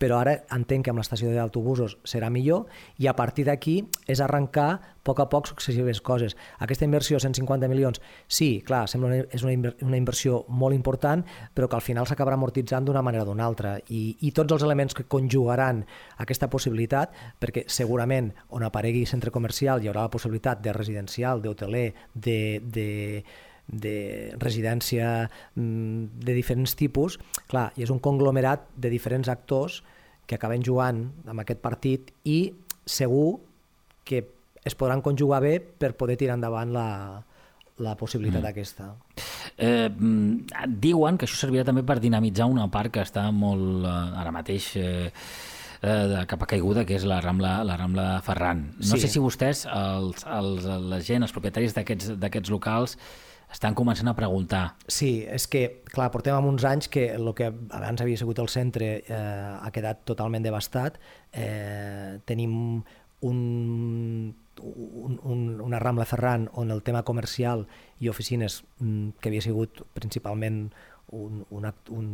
però 0.01 0.19
ara 0.24 0.39
entenc 0.56 0.86
que 0.86 0.94
amb 0.94 1.01
l'estació 1.01 1.33
d'autobusos 1.33 2.00
serà 2.07 2.31
millor 2.33 2.65
i 2.97 3.07
a 3.07 3.15
partir 3.18 3.45
d'aquí 3.45 3.81
és 4.07 4.21
arrencar 4.24 4.69
a 4.74 4.80
poc 5.06 5.21
a 5.21 5.27
poc 5.30 5.47
successives 5.47 6.01
coses. 6.01 6.33
Aquesta 6.59 6.86
inversió, 6.88 7.19
150 7.21 7.69
milions, 7.69 8.01
sí, 8.27 8.63
clar, 8.65 8.88
sembla 8.89 9.12
una, 9.12 9.19
és 9.30 9.44
una, 9.45 9.74
una 9.86 10.00
inversió 10.00 10.41
molt 10.50 10.74
important, 10.75 11.21
però 11.53 11.69
que 11.69 11.77
al 11.77 11.86
final 11.86 12.07
s'acabarà 12.09 12.39
amortitzant 12.39 12.88
d'una 12.88 13.03
manera 13.06 13.24
o 13.24 13.30
d'una 13.30 13.45
altra. 13.45 13.75
I, 13.94 14.18
i 14.25 14.33
tots 14.36 14.57
els 14.57 14.65
elements 14.65 14.98
que 14.98 15.06
conjugaran 15.06 15.83
aquesta 16.25 16.50
possibilitat, 16.50 17.13
perquè 17.39 17.68
segurament 17.69 18.31
on 18.50 18.65
aparegui 18.65 19.06
centre 19.06 19.31
comercial 19.31 19.83
hi 19.83 19.91
haurà 19.91 20.07
la 20.07 20.13
possibilitat 20.13 20.63
de 20.65 20.74
residencial, 20.74 21.34
d'hoteler, 21.43 21.89
de, 22.13 22.61
de, 22.61 23.23
de 23.67 23.95
residència 24.39 25.29
mm, 25.55 26.21
de 26.24 26.38
diferents 26.38 26.75
tipus, 26.77 27.19
clar, 27.51 27.71
i 27.75 27.86
és 27.86 27.91
un 27.93 28.00
conglomerat 28.00 28.67
de 28.77 28.91
diferents 28.93 29.29
actors 29.31 29.81
que 30.25 30.38
acaben 30.39 30.63
jugant 30.65 31.05
amb 31.29 31.43
aquest 31.43 31.62
partit 31.62 32.12
i 32.24 32.53
segur 32.86 33.39
que 34.05 34.24
es 34.65 34.75
podran 34.77 35.01
conjugar 35.05 35.41
bé 35.45 35.60
per 35.60 35.93
poder 35.98 36.17
tirar 36.17 36.38
endavant 36.39 36.71
la, 36.74 36.89
la 37.86 37.95
possibilitat 38.00 38.41
mm. 38.41 38.50
aquesta. 38.50 38.93
Eh, 39.57 39.89
mm, 39.89 40.69
diuen 40.81 41.17
que 41.17 41.27
això 41.27 41.38
servirà 41.43 41.65
també 41.67 41.83
per 41.86 42.00
dinamitzar 42.01 42.48
una 42.50 42.67
part 42.71 42.93
que 42.93 43.03
està 43.05 43.27
molt, 43.31 43.86
eh, 43.86 44.21
ara 44.21 44.33
mateix, 44.33 44.71
eh, 44.81 45.12
de 45.86 46.25
capa 46.30 46.48
caiguda, 46.50 46.86
que 46.88 46.98
és 46.98 47.06
la 47.08 47.22
Rambla, 47.22 47.60
la 47.68 47.77
Rambla 47.77 48.08
Ferran. 48.25 48.65
No 48.80 48.96
sí. 48.96 49.06
sé 49.06 49.12
si 49.13 49.22
vostès, 49.24 49.65
els, 49.70 50.25
els, 50.25 50.65
la 50.65 51.00
gent, 51.06 51.25
els 51.25 51.36
propietaris 51.36 51.75
d'aquests 51.77 52.51
locals, 52.54 52.98
estan 53.51 53.75
començant 53.77 54.10
a 54.10 54.15
preguntar. 54.18 54.63
Sí, 54.92 55.24
és 55.30 55.46
que, 55.51 55.63
clar, 55.92 56.10
portem 56.13 56.48
uns 56.50 56.65
anys 56.68 56.89
que 56.92 57.08
el 57.15 57.32
que 57.38 57.51
abans 57.51 58.01
havia 58.01 58.20
sigut 58.20 58.42
el 58.44 58.50
centre 58.51 58.89
eh, 59.06 59.15
ha 59.15 59.72
quedat 59.75 60.04
totalment 60.10 60.44
devastat. 60.44 60.98
Eh, 61.32 62.18
tenim 62.25 62.56
un, 63.25 63.38
un, 64.62 65.15
un, 65.24 65.46
una 65.62 65.80
Rambla 65.80 66.08
Ferran 66.10 66.50
on 66.54 66.74
el 66.74 66.84
tema 66.84 67.04
comercial 67.04 67.68
i 68.00 68.10
oficines, 68.10 68.63
mm, 68.80 69.22
que 69.22 69.32
havia 69.32 69.46
sigut 69.46 69.86
principalment 69.94 70.68
un, 71.15 71.46
un, 71.50 71.72
un, 71.89 72.10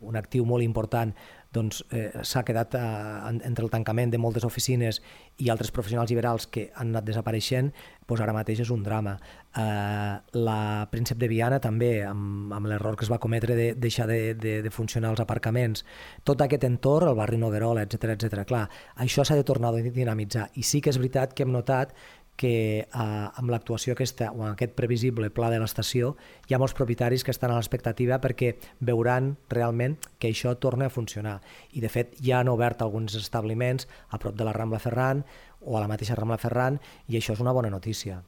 un 0.00 0.16
actiu 0.18 0.44
molt 0.44 0.64
important 0.66 1.14
doncs, 1.54 1.84
eh, 1.94 2.10
s'ha 2.26 2.42
quedat 2.44 2.74
eh, 2.74 2.82
entre 3.46 3.64
el 3.64 3.70
tancament 3.72 4.10
de 4.12 4.18
moltes 4.18 4.44
oficines 4.44 5.00
i 5.38 5.50
altres 5.50 5.70
professionals 5.74 6.10
liberals 6.10 6.46
que 6.46 6.68
han 6.74 6.90
anat 6.92 7.06
desapareixent, 7.08 7.70
doncs 8.08 8.20
ara 8.20 8.34
mateix 8.36 8.60
és 8.64 8.72
un 8.74 8.82
drama. 8.84 9.14
Eh, 9.56 10.14
la 10.36 10.58
Príncep 10.90 11.20
de 11.20 11.28
Viana 11.30 11.60
també, 11.62 11.92
amb, 12.04 12.52
amb 12.52 12.70
l'error 12.70 12.98
que 12.98 13.06
es 13.06 13.12
va 13.12 13.20
cometre 13.22 13.56
de 13.56 13.70
deixar 13.78 14.08
de, 14.10 14.34
de, 14.34 14.58
de 14.66 14.74
funcionar 14.74 15.14
els 15.14 15.22
aparcaments, 15.24 15.84
tot 16.24 16.42
aquest 16.42 16.66
entorn, 16.68 17.08
el 17.12 17.18
barri 17.18 17.38
Noguerola, 17.40 17.86
etc 17.86 18.16
etc. 18.16 18.44
clar, 18.48 18.66
això 19.06 19.24
s'ha 19.24 19.38
de 19.38 19.46
tornar 19.46 19.72
a 19.72 19.86
dinamitzar. 19.86 20.50
I 20.54 20.66
sí 20.66 20.82
que 20.82 20.92
és 20.92 21.00
veritat 21.00 21.34
que 21.34 21.46
hem 21.46 21.54
notat 21.54 21.94
que 22.36 22.54
eh, 22.82 22.86
amb 22.92 23.50
l'actuació 23.52 23.94
aquesta 23.94 24.30
o 24.32 24.42
amb 24.42 24.52
aquest 24.54 24.74
previsible 24.78 25.30
pla 25.30 25.50
de 25.52 25.60
l'estació 25.62 26.14
hi 26.48 26.54
ha 26.54 26.60
molts 26.62 26.74
propietaris 26.74 27.24
que 27.24 27.32
estan 27.34 27.54
a 27.54 27.58
l'expectativa 27.58 28.18
perquè 28.22 28.54
veuran 28.80 29.34
realment 29.54 29.96
que 30.18 30.32
això 30.32 30.56
torna 30.58 30.90
a 30.90 30.94
funcionar. 30.94 31.40
I 31.72 31.84
de 31.84 31.92
fet 31.92 32.18
ja 32.20 32.40
han 32.40 32.50
obert 32.52 32.82
alguns 32.82 33.14
establiments 33.20 33.88
a 34.10 34.18
prop 34.18 34.36
de 34.36 34.46
la 34.46 34.52
Rambla 34.56 34.82
Ferran 34.82 35.24
o 35.64 35.78
a 35.78 35.84
la 35.84 35.90
mateixa 35.90 36.18
Rambla 36.18 36.40
Ferran 36.42 36.80
i 37.08 37.18
això 37.20 37.38
és 37.38 37.44
una 37.44 37.54
bona 37.54 37.70
notícia. 37.70 38.22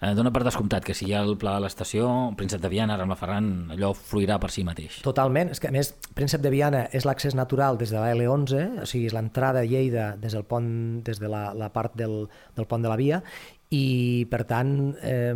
Eh, 0.00 0.12
dona 0.16 0.32
per 0.34 0.44
descomptat 0.46 0.84
que 0.86 0.94
si 0.96 1.08
hi 1.08 1.14
ha 1.14 1.22
el 1.24 1.36
pla 1.40 1.56
de 1.58 1.64
l'estació, 1.64 2.08
Príncep 2.38 2.62
de 2.62 2.70
Viana, 2.72 2.96
Rambla 2.98 3.18
Ferran, 3.18 3.50
allò 3.74 3.92
fluirà 3.96 4.38
per 4.42 4.50
si 4.54 4.64
mateix. 4.66 5.00
Totalment. 5.06 5.52
És 5.54 5.62
que, 5.62 5.70
a 5.70 5.74
més, 5.74 5.92
Príncep 6.16 6.44
de 6.44 6.52
Viana 6.54 6.84
és 6.92 7.06
l'accés 7.08 7.36
natural 7.38 7.78
des 7.80 7.92
de 7.94 8.00
la 8.00 8.14
L11, 8.14 8.84
o 8.84 8.88
sigui, 8.88 9.08
és 9.10 9.16
l'entrada 9.16 9.64
a 9.64 9.68
Lleida 9.68 10.14
des, 10.20 10.34
del 10.36 10.46
pont, 10.48 10.70
des 11.06 11.20
de 11.20 11.30
la, 11.30 11.46
la 11.56 11.70
part 11.74 11.96
del, 11.98 12.24
del 12.56 12.68
pont 12.70 12.84
de 12.84 12.92
la 12.92 12.98
via, 13.00 13.22
i, 13.74 14.26
per 14.30 14.44
tant, 14.48 14.74
eh, 15.02 15.34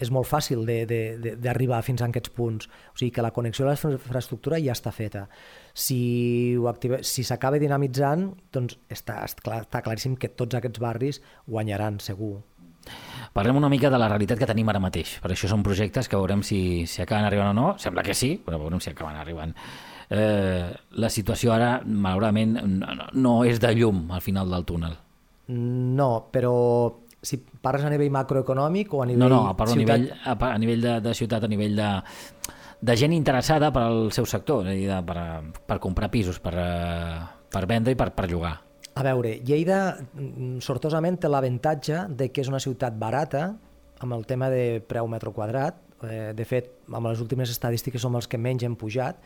és 0.00 0.08
molt 0.12 0.28
fàcil 0.28 0.64
d'arribar 0.64 1.82
fins 1.84 2.00
a 2.00 2.08
aquests 2.08 2.32
punts. 2.36 2.68
O 2.94 2.98
sigui 2.98 3.12
que 3.14 3.24
la 3.24 3.32
connexió 3.36 3.66
a 3.66 3.74
la 3.74 3.76
infraestructura 3.76 4.60
ja 4.62 4.72
està 4.72 4.92
feta. 4.96 5.26
Si 5.74 6.56
s'acaba 6.56 7.60
si 7.60 7.66
dinamitzant, 7.66 8.30
doncs 8.52 8.78
està, 8.88 9.20
està 9.28 9.84
claríssim 9.84 10.16
que 10.16 10.32
tots 10.32 10.56
aquests 10.56 10.80
barris 10.80 11.20
guanyaran, 11.46 12.00
segur. 12.00 12.38
Parlem 13.32 13.60
una 13.60 13.68
mica 13.70 13.90
de 13.90 13.98
la 14.00 14.08
realitat 14.10 14.40
que 14.40 14.48
tenim 14.48 14.68
ara 14.72 14.80
mateix. 14.82 15.18
Per 15.22 15.30
això 15.30 15.50
són 15.50 15.62
projectes 15.62 16.08
que 16.10 16.18
veurem 16.18 16.42
si, 16.46 16.86
si 16.90 17.02
acaben 17.02 17.28
arribant 17.28 17.52
o 17.52 17.54
no. 17.54 17.66
Sembla 17.78 18.02
que 18.06 18.16
sí, 18.16 18.34
però 18.42 18.58
veurem 18.58 18.82
si 18.82 18.90
acaben 18.90 19.18
arribant. 19.20 19.54
Eh, 20.10 20.66
la 20.98 21.10
situació 21.14 21.52
ara, 21.54 21.76
malauradament, 21.86 22.56
no, 22.66 23.10
no 23.14 23.36
és 23.46 23.62
de 23.62 23.70
llum 23.78 24.08
al 24.10 24.24
final 24.24 24.50
del 24.50 24.66
túnel. 24.66 24.96
No, 25.50 26.10
però 26.32 26.54
si 27.22 27.38
parles 27.38 27.84
a 27.84 27.92
nivell 27.92 28.10
macroeconòmic 28.14 28.94
o 28.94 29.04
a 29.04 29.06
nivell... 29.06 29.28
No, 29.28 29.30
no, 29.30 29.56
parlo 29.56 29.76
ciutat... 29.76 29.94
a 29.94 30.00
nivell, 30.00 30.24
a, 30.24 30.36
a 30.50 30.58
nivell 30.58 30.86
de, 30.86 30.96
de 31.04 31.14
ciutat, 31.14 31.46
a 31.46 31.50
nivell 31.52 31.76
de, 31.78 31.90
de 32.80 32.96
gent 32.96 33.14
interessada 33.14 33.70
per 33.74 33.84
al 33.84 34.10
seu 34.16 34.26
sector, 34.26 34.66
és 34.66 34.72
a 34.72 34.78
dir, 34.78 34.88
de, 34.90 34.98
per, 35.06 35.62
per 35.70 35.78
comprar 35.82 36.10
pisos, 36.10 36.40
per, 36.42 36.56
eh, 36.58 37.20
per 37.52 37.64
vendre 37.70 37.94
i 37.94 37.98
per, 37.98 38.10
per 38.16 38.26
llogar. 38.30 38.56
A 38.94 39.04
veure, 39.06 39.36
Lleida 39.46 39.80
mm, 40.00 40.58
sortosament 40.64 41.20
té 41.20 41.30
l'avantatge 41.30 42.06
de 42.10 42.30
que 42.32 42.42
és 42.42 42.50
una 42.50 42.60
ciutat 42.62 42.96
barata 42.98 43.52
amb 44.00 44.16
el 44.16 44.26
tema 44.26 44.50
de 44.50 44.80
preu 44.88 45.08
metro 45.08 45.32
quadrat. 45.36 45.78
Eh, 46.08 46.32
de 46.34 46.44
fet, 46.48 46.72
amb 46.88 47.06
les 47.10 47.20
últimes 47.20 47.52
estadístiques 47.52 48.02
som 48.02 48.16
els 48.16 48.28
que 48.28 48.40
menys 48.40 48.64
hem 48.66 48.76
pujat 48.80 49.20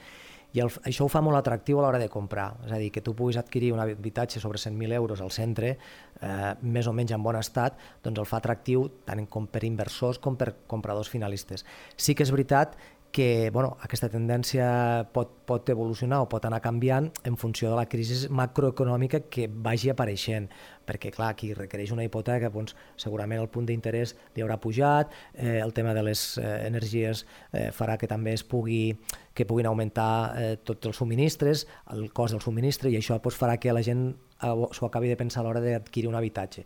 i 0.55 0.61
el, 0.63 0.71
això 0.87 1.07
ho 1.07 1.11
fa 1.11 1.19
molt 1.25 1.39
atractiu 1.39 1.81
a 1.81 1.85
l'hora 1.85 1.99
de 1.99 2.09
comprar. 2.11 2.53
És 2.67 2.75
a 2.75 2.79
dir, 2.79 2.93
que 2.95 3.03
tu 3.03 3.15
puguis 3.19 3.39
adquirir 3.41 3.73
un 3.75 3.83
habitatge 3.83 4.39
sobre 4.43 4.61
100.000 4.63 4.95
euros 4.95 5.21
al 5.21 5.33
centre, 5.35 5.75
eh, 6.21 6.53
més 6.63 6.87
o 6.87 6.93
menys 6.95 7.15
en 7.17 7.23
bon 7.23 7.39
estat, 7.39 7.79
doncs 8.05 8.23
el 8.23 8.29
fa 8.31 8.39
atractiu 8.39 8.87
tant 9.07 9.25
com 9.27 9.49
per 9.51 9.65
inversors 9.67 10.21
com 10.23 10.39
per 10.39 10.53
compradors 10.71 11.11
finalistes. 11.11 11.67
Sí 11.97 12.15
que 12.15 12.23
és 12.23 12.31
veritat 12.31 12.77
que 13.15 13.51
bueno, 13.55 13.77
aquesta 13.83 14.09
tendència 14.11 14.67
pot, 15.15 15.31
pot 15.47 15.69
evolucionar 15.73 16.21
o 16.25 16.29
pot 16.31 16.45
anar 16.49 16.61
canviant 16.65 17.11
en 17.25 17.37
funció 17.41 17.71
de 17.71 17.77
la 17.79 17.87
crisi 17.91 18.29
macroeconòmica 18.29 19.25
que 19.33 19.49
vagi 19.49 19.91
apareixent, 19.93 20.49
perquè 20.85 21.13
clar, 21.15 21.33
qui 21.37 21.53
requereix 21.57 21.93
una 21.95 22.05
hipoteca, 22.05 22.51
doncs, 22.53 22.77
segurament 23.01 23.41
el 23.41 23.51
punt 23.53 23.67
d'interès 23.69 24.15
li 24.37 24.45
haurà 24.45 24.59
pujat, 24.61 25.13
eh, 25.35 25.61
el 25.61 25.73
tema 25.77 25.95
de 25.97 26.03
les 26.05 26.27
eh, 26.39 26.67
energies 26.69 27.25
eh, 27.53 27.71
farà 27.73 27.97
que 28.01 28.11
també 28.11 28.35
es 28.37 28.45
pugui 28.45 28.97
que 29.35 29.47
puguin 29.47 29.67
augmentar 29.67 30.11
eh, 30.39 30.53
tots 30.63 30.87
els 30.87 31.01
subministres, 31.01 31.67
el 31.93 32.11
cost 32.13 32.37
del 32.37 32.45
subministre, 32.45 32.93
i 32.93 33.01
això 33.01 33.19
doncs, 33.19 33.41
farà 33.41 33.59
que 33.59 33.73
la 33.75 33.83
gent 33.83 34.13
s'ho 34.45 34.87
acabi 34.87 35.09
de 35.09 35.17
pensar 35.17 35.41
a 35.41 35.45
l'hora 35.47 35.61
d'adquirir 35.63 36.09
un 36.09 36.19
habitatge. 36.19 36.65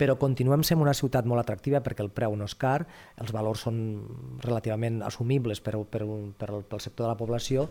Però 0.00 0.16
continuem 0.18 0.64
sent 0.66 0.80
una 0.80 0.94
ciutat 0.96 1.28
molt 1.28 1.42
atractiva 1.42 1.82
perquè 1.84 2.02
el 2.02 2.10
preu 2.10 2.34
no 2.36 2.48
és 2.48 2.56
car, 2.58 2.86
els 3.20 3.32
valors 3.36 3.66
són 3.66 3.80
relativament 4.42 5.02
assumibles 5.06 5.60
per, 5.60 5.76
per, 5.84 6.06
per, 6.38 6.50
pel 6.64 6.80
sector 6.80 7.06
de 7.06 7.12
la 7.12 7.18
població 7.20 7.68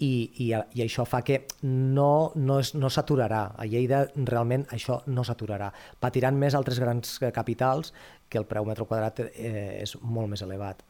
i, 0.00 0.12
i, 0.44 0.48
i 0.50 0.82
això 0.84 1.04
fa 1.08 1.20
que 1.26 1.42
no, 1.62 2.32
no, 2.36 2.60
no 2.74 2.90
s'aturarà. 2.92 3.42
A 3.56 3.66
Lleida 3.68 4.06
realment 4.16 4.66
això 4.74 5.00
no 5.12 5.24
s'aturarà. 5.26 5.70
Patiran 6.00 6.40
més 6.40 6.56
altres 6.58 6.80
grans 6.82 7.18
capitals 7.36 7.92
que 8.30 8.38
el 8.38 8.46
preu 8.46 8.64
metre 8.66 8.86
quadrat 8.86 9.20
eh, 9.26 9.82
és 9.82 9.96
molt 10.00 10.30
més 10.30 10.42
elevat. 10.46 10.84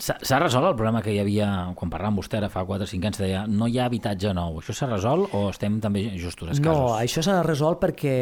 S'ha 0.00 0.38
resolt 0.40 0.64
el 0.64 0.76
problema 0.76 1.02
que 1.04 1.12
hi 1.12 1.20
havia, 1.20 1.48
quan 1.76 1.92
parlàvem 1.92 2.18
vostè 2.22 2.40
ara 2.40 2.48
fa 2.52 2.64
4 2.66 2.86
o 2.86 2.88
5 2.88 3.10
anys, 3.10 3.20
deia 3.20 3.44
no 3.48 3.68
hi 3.68 3.76
ha 3.78 3.86
habitatge 3.86 4.32
nou. 4.36 4.58
Això 4.62 4.74
s'ha 4.74 4.88
resolt 4.88 5.34
o 5.36 5.44
estem 5.52 5.78
també 5.84 6.06
justos 6.16 6.54
escassos? 6.54 6.80
No, 6.80 6.94
això 6.96 7.22
s'ha 7.24 7.42
resolt 7.44 7.82
perquè 7.82 8.14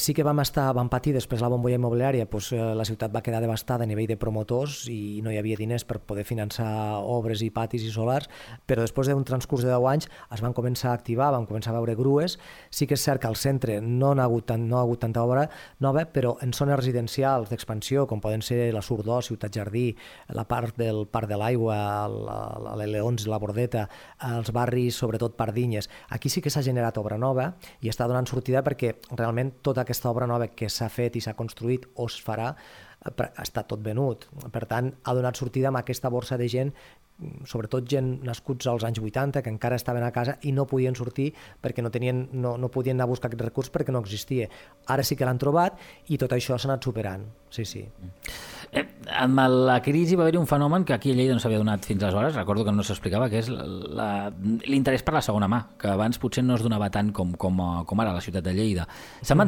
sí 0.00 0.14
que 0.16 0.24
vam 0.26 0.40
estar, 0.40 0.70
vam 0.76 0.88
patir 0.88 1.12
després 1.16 1.44
la 1.44 1.50
bombolla 1.52 1.76
immobiliària, 1.76 2.28
doncs, 2.30 2.50
la 2.56 2.86
ciutat 2.88 3.12
va 3.14 3.22
quedar 3.24 3.42
devastada 3.44 3.84
a 3.84 3.90
nivell 3.90 4.08
de 4.08 4.16
promotors 4.20 4.86
i 4.92 5.20
no 5.24 5.32
hi 5.32 5.38
havia 5.40 5.60
diners 5.60 5.84
per 5.84 6.00
poder 6.00 6.24
finançar 6.28 6.70
obres 7.04 7.44
i 7.44 7.50
patis 7.52 7.84
i 7.84 7.92
solars, 7.92 8.30
però 8.66 8.86
després 8.86 9.12
d'un 9.12 9.26
transcurs 9.28 9.66
de 9.66 9.74
10 9.74 9.90
anys 9.92 10.08
es 10.08 10.44
van 10.44 10.56
començar 10.56 10.94
a 10.94 10.96
activar, 10.96 11.30
van 11.36 11.46
començar 11.46 11.74
a 11.74 11.78
veure 11.78 11.96
grues. 11.98 12.38
Sí 12.70 12.88
que 12.88 12.96
és 12.96 13.04
cert 13.04 13.20
que 13.20 13.28
al 13.28 13.36
centre 13.36 13.80
no 13.84 14.14
ha 14.14 14.24
hagut, 14.24 14.48
tant, 14.48 14.64
no 14.68 14.78
ha 14.78 14.86
hagut 14.86 15.02
tanta 15.04 15.22
obra 15.22 15.48
nova, 15.84 16.06
però 16.08 16.36
en 16.42 16.54
zones 16.56 16.80
residencials 16.80 17.50
de 17.50 17.57
d'expansió, 17.58 18.06
com 18.06 18.22
poden 18.22 18.44
ser 18.46 18.70
la 18.72 18.82
Surdó, 18.86 19.18
Ciutat 19.20 19.52
Jardí, 19.58 19.90
la 20.32 20.46
part 20.48 20.78
del 20.78 21.04
Parc 21.10 21.28
de 21.28 21.38
l'Aigua, 21.40 21.76
l'Eleons, 22.78 23.26
la 23.28 23.40
Bordeta, 23.42 23.88
els 24.30 24.52
barris, 24.54 24.96
sobretot 25.02 25.36
Pardinyes. 25.36 25.90
Aquí 26.14 26.30
sí 26.30 26.40
que 26.44 26.52
s'ha 26.54 26.64
generat 26.64 26.98
obra 27.02 27.18
nova 27.18 27.50
i 27.82 27.90
està 27.90 28.06
donant 28.08 28.28
sortida 28.30 28.62
perquè 28.62 28.94
realment 29.10 29.56
tota 29.62 29.82
aquesta 29.82 30.12
obra 30.12 30.30
nova 30.30 30.48
que 30.54 30.70
s'ha 30.70 30.88
fet 30.92 31.18
i 31.18 31.24
s'ha 31.24 31.36
construït 31.38 31.90
o 31.96 32.06
es 32.06 32.20
farà 32.22 32.54
està 33.06 33.62
tot 33.68 33.82
venut. 33.84 34.26
Per 34.52 34.64
tant, 34.66 34.92
ha 35.04 35.14
donat 35.14 35.38
sortida 35.38 35.70
amb 35.70 35.80
aquesta 35.80 36.10
borsa 36.10 36.36
de 36.36 36.48
gent 36.50 36.72
sobretot 37.48 37.86
gent 37.90 38.12
nascuts 38.26 38.68
als 38.70 38.84
anys 38.86 39.00
80 39.02 39.42
que 39.42 39.50
encara 39.50 39.76
estaven 39.78 40.04
a 40.06 40.12
casa 40.14 40.36
i 40.46 40.52
no 40.54 40.68
podien 40.70 40.94
sortir 40.94 41.32
perquè 41.62 41.82
no, 41.82 41.90
tenien, 41.90 42.28
no, 42.32 42.54
no 42.58 42.70
podien 42.70 42.96
anar 42.96 43.08
a 43.08 43.12
buscar 43.12 43.30
aquest 43.30 43.42
recurs 43.42 43.72
perquè 43.74 43.94
no 43.94 44.02
existia. 44.04 44.46
Ara 44.86 45.02
sí 45.02 45.18
que 45.18 45.26
l'han 45.26 45.40
trobat 45.40 45.78
i 46.14 46.18
tot 46.20 46.32
això 46.36 46.58
s'ha 46.58 46.70
anat 46.70 46.86
superant. 46.86 47.26
Sí, 47.50 47.64
sí. 47.64 47.82
Eh, 48.70 48.84
amb 49.18 49.40
la 49.66 49.78
crisi 49.82 50.16
va 50.18 50.26
haver-hi 50.26 50.38
un 50.38 50.46
fenomen 50.46 50.84
que 50.84 50.94
aquí 50.94 51.10
a 51.10 51.16
Lleida 51.16 51.34
no 51.34 51.42
s'havia 51.42 51.58
donat 51.58 51.86
fins 51.88 52.04
aleshores, 52.04 52.36
recordo 52.36 52.66
que 52.66 52.74
no 52.76 52.84
s'explicava, 52.84 53.30
que 53.32 53.40
és 53.40 53.48
l'interès 54.68 55.02
per 55.02 55.16
la 55.16 55.24
segona 55.24 55.48
mà, 55.50 55.62
que 55.80 55.88
abans 55.90 56.20
potser 56.20 56.44
no 56.44 56.58
es 56.58 56.62
donava 56.62 56.90
tant 56.92 57.10
com, 57.16 57.32
com, 57.40 57.62
com 57.88 58.04
ara 58.04 58.12
a 58.12 58.18
la 58.18 58.24
ciutat 58.24 58.44
de 58.44 58.54
Lleida. 58.54 58.86
S'ha 59.22 59.34
mm. 59.34 59.42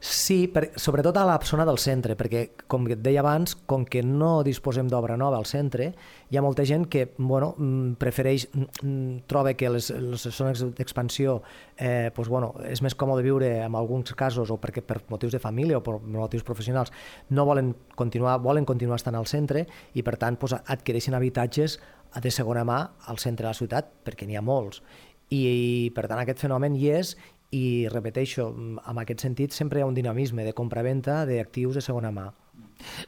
Sí, 0.00 0.46
per, 0.52 0.70
sobretot 0.76 1.16
a 1.16 1.24
la 1.24 1.36
zona 1.44 1.64
del 1.64 1.78
centre, 1.80 2.16
perquè, 2.18 2.42
com 2.68 2.84
et 2.92 3.00
deia 3.00 3.22
abans, 3.22 3.54
com 3.66 3.86
que 3.88 4.02
no 4.04 4.42
disposem 4.44 4.90
d'obra 4.92 5.16
nova 5.16 5.38
al 5.40 5.46
centre, 5.48 5.88
hi 6.28 6.36
ha 6.36 6.42
molta 6.44 6.66
gent 6.68 6.84
que 6.92 7.06
bueno, 7.16 7.54
mm, 7.56 7.96
prefereix, 8.00 8.48
mm, 8.52 9.24
troba 9.26 9.54
que 9.54 9.70
les, 9.70 9.88
les 9.90 10.26
zones 10.28 10.64
d'expansió 10.76 11.40
eh, 11.78 12.10
pues, 12.14 12.28
bueno, 12.28 12.54
és 12.68 12.82
més 12.82 12.94
còmode 12.94 13.24
viure 13.24 13.48
en 13.64 13.74
alguns 13.74 14.12
casos 14.14 14.50
o 14.50 14.60
perquè 14.60 14.84
per 14.84 15.00
motius 15.08 15.32
de 15.32 15.40
família 15.40 15.78
o 15.78 15.82
per 15.82 15.98
motius 16.00 16.44
professionals 16.44 16.92
no 17.30 17.46
volen 17.46 17.74
continuar, 17.94 18.38
volen 18.40 18.64
continuar 18.64 19.00
estant 19.00 19.16
al 19.16 19.26
centre 19.26 19.66
i 19.94 20.02
per 20.02 20.16
tant 20.20 20.36
pues, 20.36 20.52
adquireixen 20.52 21.14
habitatges 21.14 21.80
de 22.22 22.30
segona 22.30 22.64
mà 22.64 22.78
al 23.06 23.18
centre 23.18 23.44
de 23.44 23.52
la 23.52 23.58
ciutat 23.58 23.92
perquè 24.04 24.26
n'hi 24.26 24.36
ha 24.36 24.44
molts. 24.44 24.82
I, 25.26 25.40
i 25.42 25.90
per 25.90 26.06
tant 26.06 26.20
aquest 26.22 26.44
fenomen 26.44 26.76
hi 26.78 26.90
és 26.94 27.16
i 27.54 27.86
repeteixo, 27.92 28.48
en 28.56 28.98
aquest 29.02 29.22
sentit 29.22 29.54
sempre 29.54 29.80
hi 29.80 29.84
ha 29.84 29.88
un 29.88 29.94
dinamisme 29.94 30.44
de 30.44 30.54
compra-venta 30.56 31.24
d'actius 31.28 31.78
de 31.78 31.84
segona 31.84 32.10
mà. 32.10 32.26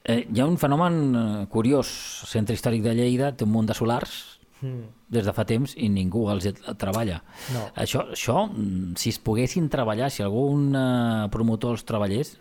Eh, 0.04 0.24
hi 0.30 0.40
ha 0.40 0.46
un 0.46 0.58
fenomen 0.58 0.98
eh, 1.14 1.46
curiós, 1.52 1.88
el 2.22 2.30
Centre 2.30 2.56
Històric 2.56 2.84
de 2.84 2.94
Lleida 2.96 3.32
té 3.36 3.44
un 3.44 3.52
munt 3.52 3.68
de 3.68 3.76
solars 3.76 4.14
mm. 4.60 5.10
des 5.12 5.26
de 5.26 5.34
fa 5.34 5.44
temps 5.48 5.74
i 5.76 5.90
ningú 5.92 6.28
els 6.32 6.48
treballa. 6.80 7.20
No. 7.54 7.66
Això, 7.76 8.06
això, 8.14 8.46
mm, 8.48 8.94
si 9.00 9.12
es 9.12 9.20
poguessin 9.20 9.68
treballar, 9.72 10.10
si 10.14 10.24
algun 10.24 10.70
eh, 10.72 11.28
promotor 11.34 11.76
els 11.76 11.84
treballés, 11.88 12.36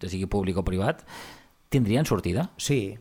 que 0.00 0.10
sigui 0.10 0.26
públic 0.26 0.58
o 0.58 0.66
privat, 0.66 1.04
tindrien 1.70 2.08
sortida? 2.08 2.48
Sí, 2.58 2.96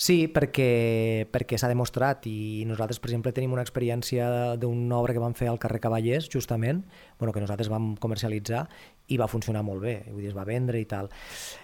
Sí, 0.00 0.24
perquè, 0.32 1.26
perquè 1.32 1.58
s'ha 1.60 1.68
demostrat 1.68 2.24
i 2.30 2.64
nosaltres, 2.68 3.00
per 3.02 3.10
exemple, 3.10 3.34
tenim 3.36 3.52
una 3.52 3.64
experiència 3.66 4.56
d'una 4.60 4.98
obra 4.98 5.14
que 5.16 5.22
vam 5.22 5.36
fer 5.36 5.50
al 5.50 5.60
carrer 5.60 5.82
Cavallers, 5.84 6.30
justament, 6.32 6.84
bueno, 7.18 7.34
que 7.34 7.42
nosaltres 7.44 7.68
vam 7.72 7.92
comercialitzar 8.00 8.64
i 9.12 9.18
va 9.20 9.28
funcionar 9.28 9.62
molt 9.66 9.84
bé, 9.84 9.96
vull 10.08 10.24
dir, 10.24 10.30
es 10.32 10.36
va 10.38 10.48
vendre 10.48 10.80
i 10.80 10.88
tal. 10.88 11.10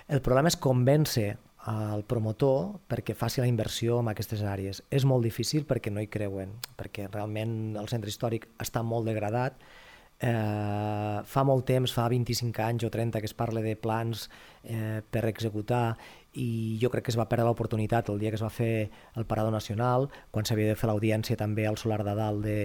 El 0.08 0.22
problema 0.25 0.52
és 0.52 0.58
convèncer 0.60 1.30
al 1.66 2.04
promotor 2.06 2.76
perquè 2.86 3.16
faci 3.18 3.42
la 3.42 3.48
inversió 3.50 3.98
en 3.98 4.12
aquestes 4.12 4.44
àrees. 4.46 4.84
És 4.90 5.08
molt 5.08 5.26
difícil 5.26 5.66
perquè 5.66 5.90
no 5.90 6.04
hi 6.04 6.06
creuen, 6.12 6.52
perquè 6.78 7.08
realment 7.10 7.75
el 7.80 7.90
centre 7.90 8.12
històric 8.12 8.46
està 8.62 8.84
molt 8.86 9.08
degradat, 9.10 9.58
Eh, 10.16 11.16
fa 11.28 11.42
molt 11.44 11.66
temps, 11.68 11.92
fa 11.92 12.06
25 12.08 12.62
anys 12.64 12.86
o 12.86 12.88
30 12.88 13.20
que 13.20 13.28
es 13.28 13.34
parla 13.36 13.60
de 13.60 13.75
plans 13.76 14.30
eh, 14.64 15.02
per 15.04 15.26
executar 15.28 15.92
i 16.36 16.76
jo 16.80 16.90
crec 16.92 17.06
que 17.06 17.12
es 17.14 17.18
va 17.18 17.28
perdre 17.30 17.46
l'oportunitat 17.48 18.10
el 18.12 18.20
dia 18.20 18.30
que 18.30 18.36
es 18.36 18.44
va 18.44 18.52
fer 18.52 18.90
el 19.16 19.24
Parado 19.26 19.50
Nacional, 19.50 20.10
quan 20.30 20.44
s'havia 20.44 20.68
de 20.68 20.76
fer 20.76 20.90
l'audiència 20.90 21.38
també 21.40 21.64
al 21.66 21.78
Solar 21.80 22.02
de 22.04 22.14
Dalt 22.18 22.44
de, 22.44 22.58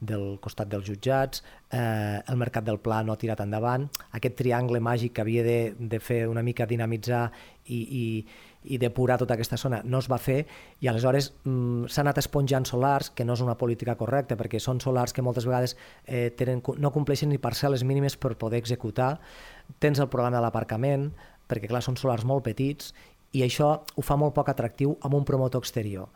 del 0.00 0.36
costat 0.44 0.68
dels 0.68 0.84
jutjats, 0.86 1.42
eh, 1.72 2.20
el 2.20 2.36
Mercat 2.36 2.66
del 2.68 2.80
Pla 2.84 3.00
no 3.02 3.14
ha 3.14 3.20
tirat 3.20 3.40
endavant, 3.44 3.88
aquest 4.12 4.36
triangle 4.42 4.82
màgic 4.84 5.16
que 5.16 5.24
havia 5.24 5.46
de, 5.46 5.58
de 5.78 6.00
fer 6.04 6.26
una 6.28 6.44
mica 6.44 6.68
dinamitzar 6.68 7.30
i, 7.64 7.80
i, 7.80 8.04
i 8.74 8.78
depurar 8.80 9.18
tota 9.20 9.36
aquesta 9.38 9.56
zona 9.60 9.80
no 9.84 10.00
es 10.02 10.08
va 10.10 10.18
fer 10.20 10.42
i 10.82 10.88
aleshores 10.90 11.30
mm, 11.44 11.88
s'ha 11.88 12.02
anat 12.04 12.20
esponjant 12.20 12.68
solars, 12.68 13.08
que 13.14 13.24
no 13.24 13.36
és 13.38 13.44
una 13.44 13.56
política 13.60 13.96
correcta 13.96 14.36
perquè 14.36 14.60
són 14.60 14.82
solars 14.84 15.16
que 15.16 15.24
moltes 15.24 15.48
vegades 15.48 15.76
eh, 16.04 16.28
tenen, 16.36 16.62
no 16.76 16.92
compleixen 16.92 17.32
ni 17.32 17.40
parcel·les 17.40 17.84
mínimes 17.88 18.18
per 18.20 18.36
poder 18.36 18.60
executar. 18.60 19.16
Tens 19.78 20.00
el 20.00 20.08
problema 20.08 20.38
de 20.38 20.44
l'aparcament, 20.44 21.10
perquè 21.48 21.70
clar, 21.70 21.82
són 21.84 21.96
solars 21.96 22.26
molt 22.28 22.44
petits 22.46 22.92
i 23.36 23.44
això 23.44 23.72
ho 23.78 24.04
fa 24.04 24.16
molt 24.16 24.36
poc 24.36 24.52
atractiu 24.52 24.96
amb 25.04 25.18
un 25.18 25.26
promotor 25.28 25.64
exterior 25.64 26.08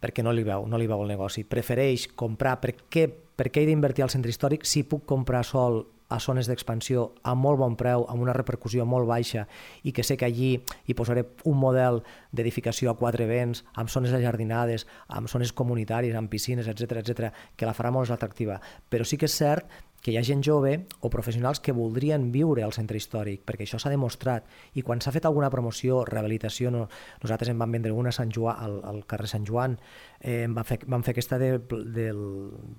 perquè 0.00 0.22
no 0.22 0.30
li 0.30 0.44
veu, 0.46 0.68
no 0.70 0.78
li 0.78 0.86
veu 0.86 1.00
el 1.02 1.08
negoci. 1.10 1.42
Prefereix 1.42 2.06
comprar, 2.14 2.60
per 2.62 2.76
què, 2.92 3.08
per 3.10 3.48
què 3.50 3.64
he 3.64 3.66
d'invertir 3.66 4.04
al 4.04 4.12
centre 4.12 4.30
històric 4.30 4.68
si 4.68 4.84
puc 4.86 5.02
comprar 5.08 5.42
sol 5.42 5.82
a 6.10 6.18
zones 6.18 6.48
d'expansió 6.50 7.04
a 7.22 7.36
molt 7.38 7.60
bon 7.60 7.76
preu, 7.78 8.04
amb 8.10 8.22
una 8.22 8.34
repercussió 8.34 8.84
molt 8.84 9.06
baixa 9.06 9.46
i 9.86 9.92
que 9.94 10.02
sé 10.02 10.16
que 10.18 10.26
allí 10.26 10.56
hi 10.58 10.96
posaré 10.98 11.22
un 11.46 11.56
model 11.58 12.00
d'edificació 12.34 12.90
a 12.90 12.96
quatre 12.98 13.28
vents, 13.30 13.62
amb 13.78 13.90
zones 13.90 14.14
ajardinades, 14.18 14.88
amb 15.06 15.30
zones 15.30 15.54
comunitàries, 15.54 16.16
amb 16.18 16.30
piscines, 16.30 16.66
etc 16.66 16.98
etc, 17.04 17.30
que 17.56 17.68
la 17.68 17.76
farà 17.78 17.94
molt 17.94 18.10
atractiva. 18.10 18.58
Però 18.90 19.06
sí 19.06 19.16
que 19.16 19.30
és 19.30 19.38
cert 19.38 19.70
que 20.00 20.12
hi 20.12 20.16
ha 20.16 20.24
gent 20.24 20.42
jove 20.46 20.72
o 21.00 21.10
professionals 21.12 21.60
que 21.60 21.74
voldrien 21.76 22.30
viure 22.32 22.64
al 22.64 22.72
centre 22.72 22.96
històric, 22.96 23.42
perquè 23.46 23.66
això 23.66 23.80
s'ha 23.80 23.92
demostrat. 23.92 24.46
I 24.74 24.84
quan 24.86 25.00
s'ha 25.00 25.12
fet 25.12 25.26
alguna 25.28 25.50
promoció, 25.52 26.04
rehabilitació, 26.08 26.72
no, 26.72 26.86
nosaltres 27.22 27.52
en 27.52 27.60
vam 27.60 27.76
vendre 27.76 27.92
una 27.92 28.12
a 28.14 28.16
Sant 28.16 28.32
Joan, 28.34 28.56
al, 28.64 28.78
al 28.88 29.02
carrer 29.10 29.28
Sant 29.30 29.46
Joan, 29.48 29.78
eh, 30.20 30.46
vam, 30.48 30.64
fer, 30.64 30.80
vam 30.86 31.04
fer 31.06 31.14
aquesta 31.14 31.38
de, 31.42 31.52
del, 31.68 32.22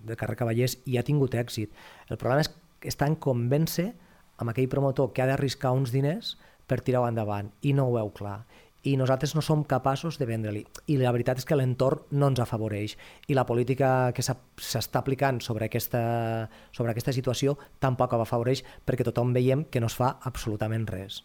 del 0.04 0.18
carrer 0.18 0.40
Cavallers 0.40 0.80
i 0.86 0.98
ha 0.98 1.06
tingut 1.08 1.38
èxit. 1.38 1.75
El 2.10 2.18
problema 2.18 2.46
és 2.46 2.51
que 2.51 2.90
estan 2.90 3.16
convèncer 3.22 3.92
amb 4.42 4.50
aquell 4.50 4.70
promotor 4.70 5.13
que 5.13 5.22
ha 5.22 5.30
d'arriscar 5.30 5.75
uns 5.78 5.94
diners 5.94 6.36
per 6.66 6.82
tirar-ho 6.82 7.10
endavant 7.10 7.51
i 7.68 7.75
no 7.78 7.90
ho 7.90 7.96
veu 8.00 8.10
clar 8.16 8.42
i 8.84 8.96
nosaltres 8.98 9.36
no 9.36 9.44
som 9.46 9.64
capaços 9.64 10.18
de 10.18 10.26
vendre-li. 10.26 10.64
I 10.90 10.98
la 10.98 11.14
veritat 11.14 11.42
és 11.42 11.46
que 11.46 11.58
l'entorn 11.58 12.08
no 12.18 12.32
ens 12.32 12.42
afavoreix. 12.42 12.98
I 13.30 13.38
la 13.38 13.46
política 13.46 14.12
que 14.16 14.26
s'està 14.26 15.02
aplicant 15.02 15.42
sobre 15.46 15.68
aquesta, 15.70 16.50
sobre 16.74 16.96
aquesta 16.96 17.14
situació 17.14 17.58
tampoc 17.80 18.14
ho 18.14 18.24
afavoreix 18.26 18.64
perquè 18.86 19.06
tothom 19.06 19.36
veiem 19.38 19.68
que 19.70 19.82
no 19.82 19.92
es 19.92 19.98
fa 19.98 20.16
absolutament 20.26 20.90
res. 20.90 21.22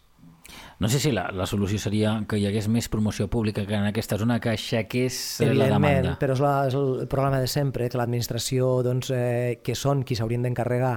No 0.79 0.87
sé 0.87 0.99
si 0.99 1.11
la, 1.11 1.25
la 1.33 1.45
solució 1.49 1.79
seria 1.81 2.13
que 2.29 2.37
hi 2.39 2.45
hagués 2.47 2.69
més 2.71 2.87
promoció 2.87 3.27
pública 3.27 3.65
que 3.67 3.75
en 3.75 3.87
aquesta 3.89 4.17
zona 4.21 4.37
que 4.39 4.53
aixequés 4.53 5.17
eh, 5.43 5.49
la 5.53 5.67
demanda. 5.73 6.15
però 6.21 6.37
és, 6.37 6.43
la, 6.43 6.53
és 6.69 6.77
el 6.77 7.07
problema 7.11 7.41
de 7.41 7.49
sempre, 7.51 7.89
que 7.89 7.99
l'administració, 7.99 8.77
doncs, 8.85 9.11
eh, 9.11 9.59
que 9.63 9.75
són 9.75 10.05
qui 10.07 10.15
s'haurien 10.15 10.45
d'encarregar, 10.45 10.93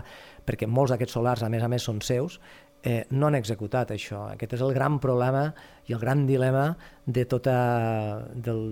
perquè 0.47 0.69
molts 0.71 0.95
d'aquests 0.95 1.17
solars, 1.19 1.43
a 1.43 1.50
més 1.52 1.64
a 1.64 1.71
més, 1.73 1.87
són 1.87 1.99
seus, 2.05 2.38
eh, 2.82 3.06
no 3.10 3.28
han 3.28 3.37
executat 3.37 3.92
això. 3.94 4.25
Aquest 4.32 4.54
és 4.56 4.62
el 4.64 4.72
gran 4.75 4.99
problema 5.00 5.50
i 5.88 5.94
el 5.94 6.00
gran 6.00 6.26
dilema 6.26 6.76
de 7.06 7.25
tota, 7.26 8.22
del, 8.34 8.62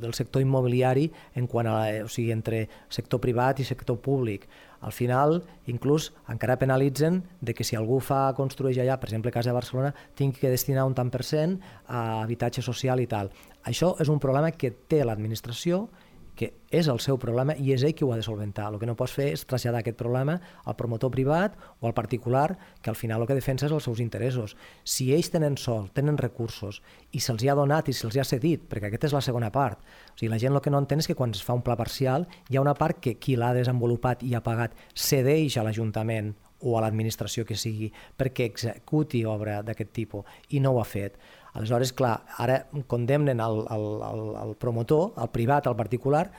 del, 0.00 0.14
sector 0.14 0.42
immobiliari 0.42 1.08
en 1.38 1.46
quant 1.48 1.68
a, 1.70 1.78
o 2.04 2.10
sigui, 2.12 2.30
entre 2.34 2.66
sector 2.92 3.22
privat 3.22 3.60
i 3.60 3.66
sector 3.66 3.98
públic. 4.04 4.46
Al 4.82 4.92
final, 4.92 5.40
inclús, 5.70 6.10
encara 6.28 6.58
penalitzen 6.58 7.22
de 7.40 7.54
que 7.54 7.64
si 7.64 7.78
algú 7.78 8.00
fa 8.02 8.32
construeix 8.34 8.80
allà, 8.82 8.98
per 8.98 9.10
exemple, 9.10 9.34
casa 9.34 9.50
de 9.50 9.58
Barcelona, 9.58 9.92
tingui 10.18 10.42
que 10.42 10.50
destinar 10.50 10.86
un 10.86 10.94
tant 10.98 11.10
per 11.10 11.22
cent 11.22 11.58
a 11.86 12.22
habitatge 12.22 12.62
social 12.62 13.00
i 13.00 13.06
tal. 13.06 13.30
Això 13.64 13.94
és 14.02 14.10
un 14.10 14.18
problema 14.18 14.50
que 14.50 14.72
té 14.72 15.04
l'administració 15.06 15.86
que 16.34 16.52
és 16.72 16.88
el 16.88 17.00
seu 17.04 17.18
problema 17.20 17.54
i 17.60 17.74
és 17.74 17.82
ell 17.84 17.94
qui 17.96 18.06
ho 18.06 18.12
ha 18.12 18.18
de 18.18 18.24
solventar. 18.24 18.70
El 18.72 18.78
que 18.80 18.88
no 18.88 18.96
pots 18.96 19.12
fer 19.16 19.28
és 19.34 19.44
traslladar 19.48 19.82
aquest 19.82 19.98
problema 20.00 20.38
al 20.64 20.76
promotor 20.78 21.12
privat 21.12 21.56
o 21.80 21.88
al 21.88 21.94
particular, 21.94 22.56
que 22.80 22.90
al 22.90 22.96
final 22.96 23.22
el 23.22 23.28
que 23.28 23.36
defensa 23.36 23.66
és 23.68 23.74
els 23.76 23.84
seus 23.84 24.00
interessos. 24.00 24.56
Si 24.84 25.10
ells 25.12 25.30
tenen 25.32 25.58
sol, 25.60 25.90
tenen 25.92 26.20
recursos, 26.20 26.80
i 27.12 27.20
se'ls 27.20 27.44
ha 27.44 27.58
donat 27.58 27.90
i 27.92 27.96
se'ls 27.96 28.16
ha 28.16 28.28
cedit, 28.28 28.64
perquè 28.70 28.88
aquesta 28.88 29.10
és 29.10 29.16
la 29.18 29.24
segona 29.24 29.52
part. 29.52 29.82
O 30.12 30.16
sigui, 30.16 30.32
la 30.32 30.40
gent 30.40 30.56
el 30.56 30.64
que 30.64 30.72
no 30.72 30.80
entén 30.80 31.04
és 31.04 31.10
que 31.10 31.18
quan 31.18 31.36
es 31.36 31.44
fa 31.44 31.56
un 31.58 31.64
pla 31.66 31.76
parcial 31.76 32.26
hi 32.48 32.56
ha 32.56 32.64
una 32.64 32.78
part 32.78 33.02
que 33.02 33.18
qui 33.18 33.36
l'ha 33.36 33.52
desenvolupat 33.56 34.24
i 34.24 34.34
ha 34.34 34.44
pagat 34.44 34.76
cedeix 34.94 35.58
a 35.58 35.66
l'Ajuntament 35.66 36.32
o 36.62 36.76
a 36.78 36.82
l'administració 36.84 37.44
que 37.46 37.58
sigui 37.58 37.90
perquè 38.18 38.48
executi 38.48 39.24
obra 39.28 39.60
d'aquest 39.66 39.92
tipus 39.92 40.42
i 40.50 40.60
no 40.60 40.72
ho 40.72 40.80
ha 40.80 40.88
fet. 40.88 41.18
Aleshores, 41.52 41.92
clar, 41.92 42.14
ara 42.40 42.62
condemnen 42.88 43.42
el, 43.44 43.64
el, 43.70 43.86
el, 44.08 44.22
el 44.46 44.56
promotor, 44.56 45.12
el 45.20 45.28
privat, 45.34 45.68
el 45.68 45.76
particular, 45.76 46.30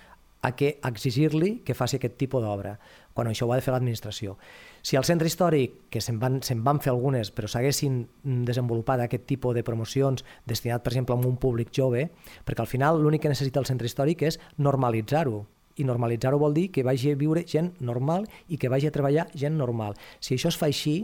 a 0.43 0.51
que 0.59 0.77
exigir-li 0.83 1.61
que 1.63 1.73
faci 1.73 1.97
aquest 1.97 2.17
tipus 2.19 2.43
d'obra, 2.43 2.75
quan 3.15 3.29
això 3.29 3.47
ho 3.47 3.53
ha 3.53 3.57
de 3.59 3.63
fer 3.63 3.71
l'administració. 3.71 4.35
Si 4.83 4.97
al 4.99 5.05
centre 5.07 5.29
històric, 5.29 5.85
que 5.89 6.01
se'n 6.03 6.19
van, 6.19 6.41
se 6.43 6.57
van 6.59 6.81
fer 6.83 6.91
algunes, 6.91 7.31
però 7.31 7.47
s'haguessin 7.47 8.01
desenvolupat 8.43 9.05
aquest 9.05 9.23
tipus 9.29 9.55
de 9.55 9.63
promocions 9.63 10.25
destinat, 10.49 10.83
per 10.83 10.91
exemple, 10.91 11.15
a 11.15 11.31
un 11.31 11.39
públic 11.39 11.71
jove, 11.71 12.09
perquè 12.43 12.65
al 12.65 12.67
final 12.67 12.99
l'únic 12.99 13.23
que 13.23 13.31
necessita 13.31 13.63
el 13.63 13.69
centre 13.69 13.87
històric 13.87 14.27
és 14.27 14.39
normalitzar-ho, 14.59 15.45
i 15.77 15.85
normalitzar-ho 15.87 16.39
vol 16.41 16.53
dir 16.53 16.69
que 16.71 16.85
vagi 16.85 17.11
a 17.11 17.19
viure 17.19 17.45
gent 17.49 17.73
normal 17.81 18.27
i 18.47 18.59
que 18.61 18.69
vagi 18.69 18.87
a 18.87 18.93
treballar 18.93 19.27
gent 19.33 19.57
normal. 19.57 19.97
Si 20.19 20.35
això 20.35 20.51
es 20.51 20.59
fa 20.59 20.69
així, 20.69 21.01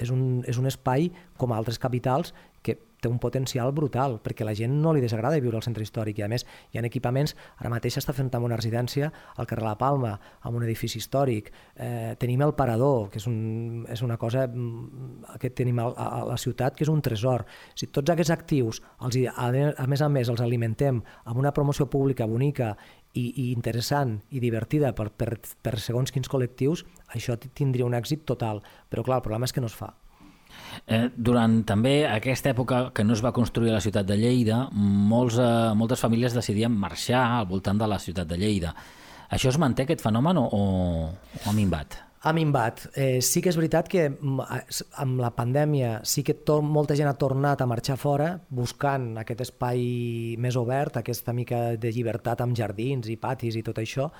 és 0.00 0.10
un, 0.12 0.42
és 0.48 0.58
un 0.60 0.68
espai 0.70 1.10
com 1.40 1.52
altres 1.52 1.80
capitals 1.80 2.34
que 2.62 2.76
té 3.00 3.08
un 3.08 3.18
potencial 3.18 3.72
brutal, 3.72 4.18
perquè 4.22 4.44
la 4.46 4.54
gent 4.56 4.76
no 4.82 4.92
li 4.94 5.02
desagrada 5.02 5.40
viure 5.40 5.58
al 5.58 5.64
centre 5.66 5.84
històric 5.84 6.20
i 6.20 6.24
a 6.26 6.28
més 6.30 6.46
hi 6.70 6.78
ha 6.78 6.84
equipaments, 6.86 7.34
ara 7.58 7.72
mateix 7.72 7.98
està 8.00 8.14
fent 8.16 8.30
una 8.40 8.56
residència 8.56 9.10
al 9.36 9.46
carrer 9.46 9.64
La 9.64 9.76
Palma, 9.78 10.12
amb 10.42 10.56
un 10.56 10.64
edifici 10.64 10.98
històric, 11.00 11.50
eh, 11.76 12.14
tenim 12.20 12.42
el 12.42 12.54
Parador, 12.54 13.08
que 13.10 13.18
és, 13.18 13.26
un, 13.26 13.84
és 13.88 14.02
una 14.02 14.16
cosa 14.16 14.46
mm, 14.46 15.36
que 15.40 15.50
tenim 15.50 15.80
a, 15.82 15.88
a 15.90 16.24
la 16.28 16.38
ciutat, 16.38 16.76
que 16.76 16.84
és 16.84 16.92
un 16.92 17.02
tresor. 17.02 17.44
Si 17.74 17.90
tots 17.90 18.12
aquests 18.12 18.32
actius, 18.34 18.82
els, 19.02 19.18
a, 19.34 19.50
a 19.50 19.86
més 19.90 20.02
a 20.02 20.08
més, 20.08 20.30
els 20.30 20.40
alimentem 20.40 21.02
amb 21.24 21.40
una 21.40 21.52
promoció 21.56 21.88
pública 21.90 22.28
bonica 22.30 22.76
i, 23.14 23.24
i 23.26 23.46
interessant 23.52 24.20
i 24.30 24.42
divertida 24.42 24.92
per, 24.94 25.10
per, 25.10 25.34
per 25.62 25.78
segons 25.82 26.12
quins 26.14 26.30
col·lectius, 26.30 26.84
això 27.16 27.36
tindria 27.40 27.88
un 27.88 27.96
èxit 27.98 28.24
total. 28.28 28.62
Però 28.90 29.04
clar, 29.06 29.20
el 29.20 29.26
problema 29.26 29.48
és 29.48 29.56
que 29.56 29.64
no 29.64 29.70
es 29.70 29.76
fa. 29.76 29.92
Eh, 30.86 31.08
durant 31.16 31.60
també 31.68 32.04
aquesta 32.08 32.52
època 32.54 32.82
que 32.94 33.04
no 33.04 33.14
es 33.16 33.24
va 33.24 33.34
construir 33.36 33.72
la 33.72 33.82
ciutat 33.84 34.06
de 34.08 34.18
Lleida, 34.18 34.64
molts, 34.72 35.38
eh, 35.38 35.72
moltes 35.76 36.00
famílies 36.00 36.36
decidien 36.36 36.72
marxar 36.72 37.24
al 37.40 37.48
voltant 37.50 37.78
de 37.78 37.88
la 37.90 37.98
ciutat 37.98 38.28
de 38.28 38.38
Lleida. 38.40 38.74
Això 39.30 39.50
es 39.52 39.58
manté, 39.62 39.84
aquest 39.86 40.02
fenomen, 40.02 40.38
o, 40.42 40.46
o 40.50 41.44
ha 41.46 41.52
minvat? 41.54 42.00
Ha 42.20 42.34
minvat. 42.36 42.82
Eh, 43.00 43.22
sí 43.24 43.40
que 43.40 43.48
és 43.48 43.56
veritat 43.56 43.86
que 43.88 44.02
mm, 44.10 44.42
amb 45.00 45.22
la 45.22 45.30
pandèmia 45.32 46.02
sí 46.04 46.20
que 46.26 46.34
to 46.44 46.58
molta 46.60 46.96
gent 46.98 47.08
ha 47.08 47.16
tornat 47.16 47.62
a 47.62 47.68
marxar 47.70 47.96
fora 47.96 48.34
buscant 48.50 49.14
aquest 49.22 49.46
espai 49.46 50.36
més 50.36 50.58
obert, 50.60 50.98
aquesta 51.00 51.32
mica 51.32 51.62
de 51.80 51.92
llibertat 51.94 52.42
amb 52.44 52.58
jardins 52.58 53.08
i 53.08 53.16
patis 53.16 53.56
i 53.56 53.64
tot 53.64 53.80
això, 53.80 54.10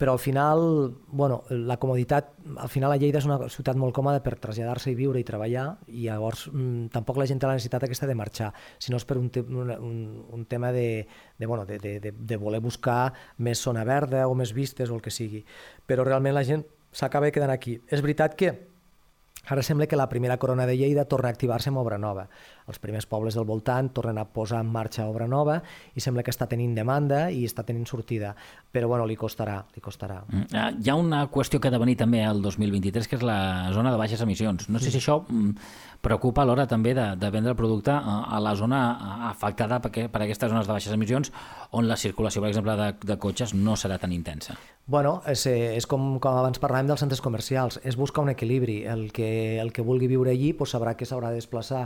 però 0.00 0.14
al 0.16 0.18
final, 0.18 0.94
bueno, 1.08 1.42
la 1.50 1.76
comoditat, 1.76 2.30
al 2.56 2.70
final 2.72 2.88
la 2.88 2.96
Lleida 2.96 3.20
és 3.20 3.26
una 3.28 3.36
ciutat 3.52 3.76
molt 3.76 3.92
còmoda 3.92 4.22
per 4.24 4.38
traslladar-se 4.40 4.88
i 4.88 4.96
viure 4.96 5.20
i 5.20 5.26
treballar 5.28 5.66
i 5.92 6.06
llavors 6.06 6.46
mm, 6.48 6.86
tampoc 6.94 7.20
la 7.20 7.26
gent 7.28 7.42
té 7.42 7.44
la 7.44 7.58
necessitat 7.58 7.84
aquesta 7.84 8.08
de 8.08 8.16
marxar, 8.16 8.48
sinó 8.80 8.96
és 8.96 9.04
per 9.04 9.18
un, 9.20 9.28
te 9.28 9.44
un, 9.44 9.74
un 10.24 10.46
tema 10.48 10.72
de, 10.72 11.04
de, 11.36 11.44
bueno, 11.44 11.68
de, 11.68 11.76
de, 11.84 12.14
de, 12.16 12.40
voler 12.40 12.62
buscar 12.64 13.12
més 13.44 13.60
zona 13.60 13.84
verda 13.84 14.24
o 14.24 14.32
més 14.32 14.54
vistes 14.56 14.88
o 14.88 14.96
el 14.96 15.04
que 15.04 15.12
sigui. 15.12 15.44
Però 15.84 16.08
realment 16.08 16.32
la 16.32 16.48
gent 16.48 16.64
s'acaba 16.96 17.28
quedant 17.28 17.52
aquí. 17.52 17.76
És 17.92 18.00
veritat 18.00 18.40
que 18.40 18.54
Ara 19.48 19.62
sembla 19.64 19.86
que 19.86 19.96
la 19.96 20.08
primera 20.08 20.36
corona 20.36 20.66
de 20.66 20.76
Lleida 20.76 21.06
torna 21.08 21.30
a 21.30 21.32
activar-se 21.32 21.70
amb 21.70 21.80
obra 21.80 21.96
nova. 21.98 22.26
Els 22.68 22.80
primers 22.82 23.06
pobles 23.10 23.36
del 23.38 23.46
voltant 23.48 23.90
tornen 23.94 24.18
a 24.20 24.26
posar 24.28 24.60
en 24.64 24.70
marxa 24.72 25.06
obra 25.08 25.28
nova 25.30 25.60
i 25.94 26.02
sembla 26.02 26.24
que 26.26 26.34
està 26.34 26.48
tenint 26.50 26.74
demanda 26.76 27.28
i 27.30 27.44
està 27.48 27.64
tenint 27.66 27.86
sortida. 27.88 28.34
Però 28.70 28.88
bueno, 28.88 29.06
li 29.06 29.16
costarà, 29.18 29.60
li 29.74 29.82
costarà. 29.82 30.20
Mm. 30.28 30.48
Ah, 30.54 30.70
hi 30.76 30.90
ha 30.90 30.96
una 30.98 31.24
qüestió 31.32 31.60
que 31.60 31.68
ha 31.68 31.74
de 31.74 31.80
venir 31.82 31.96
també 31.98 32.22
el 32.26 32.42
2023, 32.42 33.08
que 33.08 33.18
és 33.18 33.24
la 33.26 33.70
zona 33.74 33.92
de 33.92 33.98
baixes 34.00 34.20
emissions. 34.22 34.68
No 34.68 34.82
sé 34.82 34.92
si 34.92 35.00
això 35.00 35.20
mm, 35.26 35.54
preocupa 36.00 36.42
a 36.42 36.48
l'hora 36.48 36.66
també 36.70 36.94
de, 36.96 37.10
de 37.20 37.30
vendre 37.30 37.54
el 37.54 37.58
producte 37.58 37.92
a, 37.92 38.20
a 38.30 38.40
la 38.40 38.54
zona 38.56 38.80
afectada 39.30 39.80
per, 39.82 39.92
per 40.08 40.22
aquestes 40.24 40.52
zones 40.52 40.68
de 40.68 40.76
baixes 40.76 40.94
emissions 40.94 41.32
on 41.76 41.86
la 41.88 41.96
circulació, 42.00 42.42
per 42.42 42.50
exemple, 42.50 42.76
de, 42.78 42.92
de 43.06 43.16
cotxes 43.20 43.54
no 43.54 43.76
serà 43.78 43.98
tan 44.00 44.12
intensa. 44.12 44.56
Bueno, 44.90 45.20
és, 45.30 45.44
eh, 45.46 45.76
és 45.78 45.86
com, 45.86 46.16
com 46.18 46.34
abans 46.34 46.58
parlàvem 46.58 46.88
dels 46.90 47.04
centres 47.04 47.20
comercials, 47.22 47.78
és 47.86 47.98
buscar 47.98 48.24
un 48.24 48.32
equilibri. 48.32 48.80
El 48.90 49.10
que, 49.14 49.60
el 49.62 49.70
que 49.72 49.84
vulgui 49.86 50.08
viure 50.10 50.32
allí 50.32 50.52
pues, 50.56 50.74
sabrà 50.74 50.96
que 50.98 51.06
s'haurà 51.06 51.30
de 51.30 51.38
desplaçar 51.38 51.84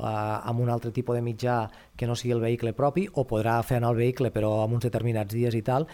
amb 0.00 0.60
un 0.60 0.70
altre 0.70 0.90
tipus 0.90 1.16
de 1.16 1.22
mitjà 1.22 1.68
que 1.96 2.06
no 2.06 2.16
sigui 2.18 2.34
el 2.34 2.42
vehicle 2.42 2.72
propi 2.74 3.06
o 3.14 3.26
podrà 3.28 3.60
fer 3.62 3.78
anar 3.78 3.92
el 3.94 4.02
vehicle 4.02 4.32
però 4.34 4.56
amb 4.64 4.74
uns 4.74 4.88
determinats 4.88 5.34
dies 5.34 5.54
i 5.54 5.62
tal 5.62 5.86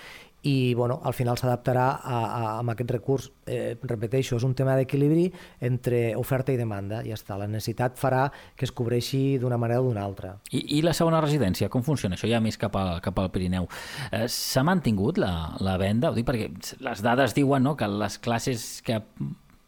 i 0.42 0.72
bueno, 0.74 1.00
al 1.04 1.12
final 1.12 1.36
s'adaptarà 1.36 1.86
a, 2.00 2.18
a, 2.24 2.42
a 2.60 2.64
aquest 2.72 2.90
recurs. 2.94 3.28
Eh, 3.44 3.76
repeteixo, 3.82 4.38
és 4.38 4.44
un 4.46 4.54
tema 4.56 4.76
d'equilibri 4.78 5.26
entre 5.66 6.14
oferta 6.16 6.54
i 6.54 6.56
demanda, 6.56 7.02
ja 7.04 7.16
està. 7.18 7.36
La 7.36 7.48
necessitat 7.50 7.98
farà 8.00 8.24
que 8.56 8.64
es 8.64 8.72
cobreixi 8.72 9.36
d'una 9.42 9.58
manera 9.60 9.82
o 9.82 9.88
d'una 9.88 10.04
altra. 10.04 10.32
I, 10.50 10.62
I 10.78 10.82
la 10.86 10.94
segona 10.96 11.20
residència, 11.20 11.68
com 11.68 11.84
funciona? 11.84 12.16
Això 12.16 12.30
ja 12.30 12.40
més 12.40 12.56
cap, 12.60 12.76
a, 12.76 13.00
cap 13.04 13.20
al 13.20 13.30
Pirineu. 13.34 13.68
Eh, 14.10 14.26
S'ha 14.32 14.64
mantingut 14.64 15.20
la, 15.20 15.32
la 15.60 15.76
venda? 15.80 16.10
Ho 16.10 16.16
dic 16.16 16.28
perquè 16.28 16.48
les 16.86 17.04
dades 17.04 17.36
diuen 17.36 17.66
no, 17.66 17.76
que 17.76 17.90
les 17.90 18.16
classes 18.22 18.70
que 18.86 19.02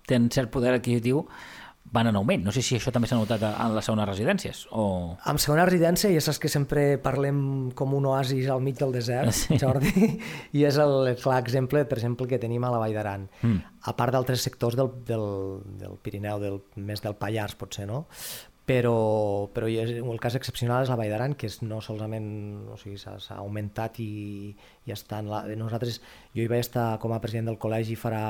tenen 0.09 0.33
cert 0.33 0.51
poder 0.53 0.73
adquisitiu 0.79 1.27
van 1.93 2.09
en 2.09 2.17
augment. 2.17 2.45
No 2.47 2.53
sé 2.55 2.63
si 2.65 2.77
això 2.79 2.93
també 2.95 3.09
s'ha 3.09 3.19
notat 3.21 3.43
en 3.51 3.75
les 3.77 3.87
segones 3.87 4.09
residències. 4.09 4.65
O... 4.73 4.85
En 5.29 5.41
segona 5.43 5.67
residència 5.69 6.11
ja 6.13 6.23
saps 6.25 6.41
que 6.43 6.51
sempre 6.53 6.87
parlem 7.03 7.43
com 7.79 7.93
un 7.99 8.09
oasis 8.09 8.49
al 8.51 8.65
mig 8.65 8.79
del 8.81 8.95
desert, 8.97 9.35
sí. 9.43 9.59
Jordi, 9.61 10.09
i 10.57 10.65
és 10.69 10.81
el, 10.83 11.13
clar 11.23 11.43
exemple, 11.45 11.85
per 11.89 12.01
exemple, 12.01 12.29
que 12.31 12.41
tenim 12.43 12.65
a 12.65 12.73
la 12.73 12.81
Vall 12.83 12.97
d'Aran. 12.97 13.29
Mm. 13.43 13.77
A 13.93 13.97
part 13.99 14.15
d'altres 14.15 14.45
sectors 14.47 14.79
del, 14.79 14.89
del, 15.07 15.27
del 15.81 15.99
Pirineu, 16.03 16.41
del, 16.43 16.63
més 16.81 17.05
del 17.05 17.19
Pallars, 17.21 17.59
potser, 17.61 17.87
no? 17.91 18.07
Però, 18.67 19.49
però 19.51 19.67
el 19.67 20.21
cas 20.23 20.37
excepcional 20.39 20.85
és 20.85 20.91
la 20.91 20.97
Vall 20.99 21.11
d'Aran, 21.11 21.35
que 21.35 21.49
és 21.51 21.59
no 21.67 21.81
solament 21.83 22.29
o 22.71 22.77
sigui, 22.79 22.99
s'ha 23.01 23.39
augmentat 23.41 23.99
i, 24.05 24.53
i 24.87 24.95
està 24.95 25.19
en 25.23 25.31
la, 25.33 25.43
nosaltres, 25.59 25.99
jo 26.37 26.45
hi 26.45 26.51
vaig 26.51 26.63
estar 26.63 26.87
com 27.03 27.15
a 27.15 27.21
president 27.23 27.51
del 27.51 27.59
col·legi 27.63 27.99
farà 27.99 28.23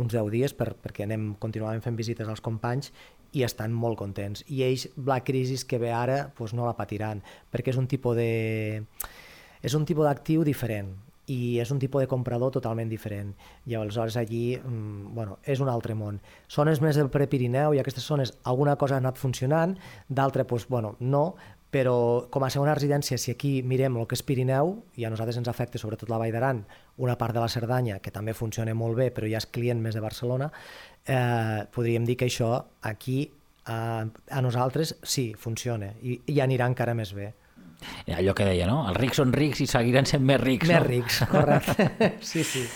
uns 0.00 0.16
10 0.16 0.32
dies 0.32 0.56
per, 0.56 0.72
perquè 0.80 1.04
anem 1.04 1.34
continuament 1.42 1.84
fent 1.84 2.00
visites 2.00 2.30
als 2.30 2.40
companys 2.44 2.92
i 3.34 3.42
estan 3.44 3.74
molt 3.74 3.98
contents. 4.00 4.44
I 4.48 4.62
ells, 4.64 4.88
la 5.04 5.20
crisi 5.26 5.58
que 5.68 5.80
ve 5.82 5.92
ara, 5.92 6.20
doncs 6.38 6.54
no 6.56 6.68
la 6.68 6.78
patiran, 6.78 7.20
perquè 7.52 7.74
és 7.74 7.80
un 7.80 7.90
tipus 7.90 8.16
de 8.16 8.30
és 9.64 9.74
un 9.76 9.84
tipus 9.88 10.08
d'actiu 10.08 10.44
diferent 10.44 10.92
i 11.26 11.58
és 11.62 11.70
un 11.72 11.80
tipus 11.80 12.04
de 12.04 12.08
comprador 12.10 12.52
totalment 12.52 12.90
diferent. 12.90 13.32
I 13.66 13.76
aleshores 13.78 14.16
allí, 14.20 14.58
mm, 14.58 15.14
bueno, 15.14 15.38
és 15.42 15.60
un 15.60 15.68
altre 15.68 15.94
món. 15.94 16.20
Zones 16.50 16.80
més 16.80 16.96
del 16.96 17.10
Prepirineu 17.10 17.74
i 17.74 17.78
aquestes 17.78 18.04
zones 18.04 18.36
alguna 18.44 18.76
cosa 18.76 18.94
ha 18.94 18.98
anat 18.98 19.16
funcionant, 19.16 19.78
d'altra, 20.08 20.44
doncs, 20.44 20.68
bueno, 20.68 20.96
no, 21.00 21.34
però 21.74 22.30
com 22.30 22.44
a 22.46 22.50
segona 22.54 22.74
residència, 22.76 23.18
si 23.18 23.32
aquí 23.32 23.62
mirem 23.66 23.96
el 23.98 24.06
que 24.06 24.14
és 24.14 24.22
Pirineu, 24.22 24.76
i 24.94 25.04
a 25.04 25.10
nosaltres 25.10 25.40
ens 25.40 25.48
afecta 25.50 25.80
sobretot 25.80 26.10
la 26.12 26.20
Vall 26.22 26.30
d'Aran, 26.30 26.60
una 27.02 27.16
part 27.18 27.34
de 27.34 27.42
la 27.42 27.48
Cerdanya, 27.50 27.98
que 27.98 28.12
també 28.14 28.32
funciona 28.32 28.76
molt 28.78 28.94
bé, 29.00 29.08
però 29.10 29.26
ja 29.26 29.40
és 29.42 29.48
client 29.50 29.80
més 29.82 29.98
de 29.98 30.02
Barcelona, 30.04 30.52
eh, 31.04 31.64
podríem 31.74 32.06
dir 32.06 32.16
que 32.20 32.28
això 32.30 32.52
aquí 32.82 33.24
a, 33.66 34.06
a 34.06 34.44
nosaltres 34.44 34.94
sí, 35.02 35.32
funciona, 35.34 35.90
i, 36.02 36.20
i 36.30 36.38
anirà 36.44 36.68
encara 36.70 36.94
més 36.94 37.10
bé. 37.16 37.32
Allò 38.16 38.34
que 38.36 38.48
deia, 38.48 38.66
no? 38.70 38.82
Els 38.88 38.98
rics 39.00 39.20
són 39.22 39.32
rics 39.36 39.62
i 39.64 39.68
seguiran 39.70 40.08
sent 40.08 40.24
més 40.26 40.40
rics, 40.42 40.68
més 40.70 40.80
no? 40.80 40.88
rics, 40.88 41.22
correcte. 41.34 42.12
sí, 42.20 42.44
sí. 42.44 42.66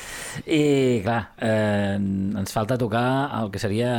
I, 0.46 0.62
clar, 1.04 1.20
eh, 1.42 1.96
ens 1.98 2.54
falta 2.54 2.78
tocar 2.78 3.06
el 3.40 3.52
que 3.52 3.62
seria 3.62 3.92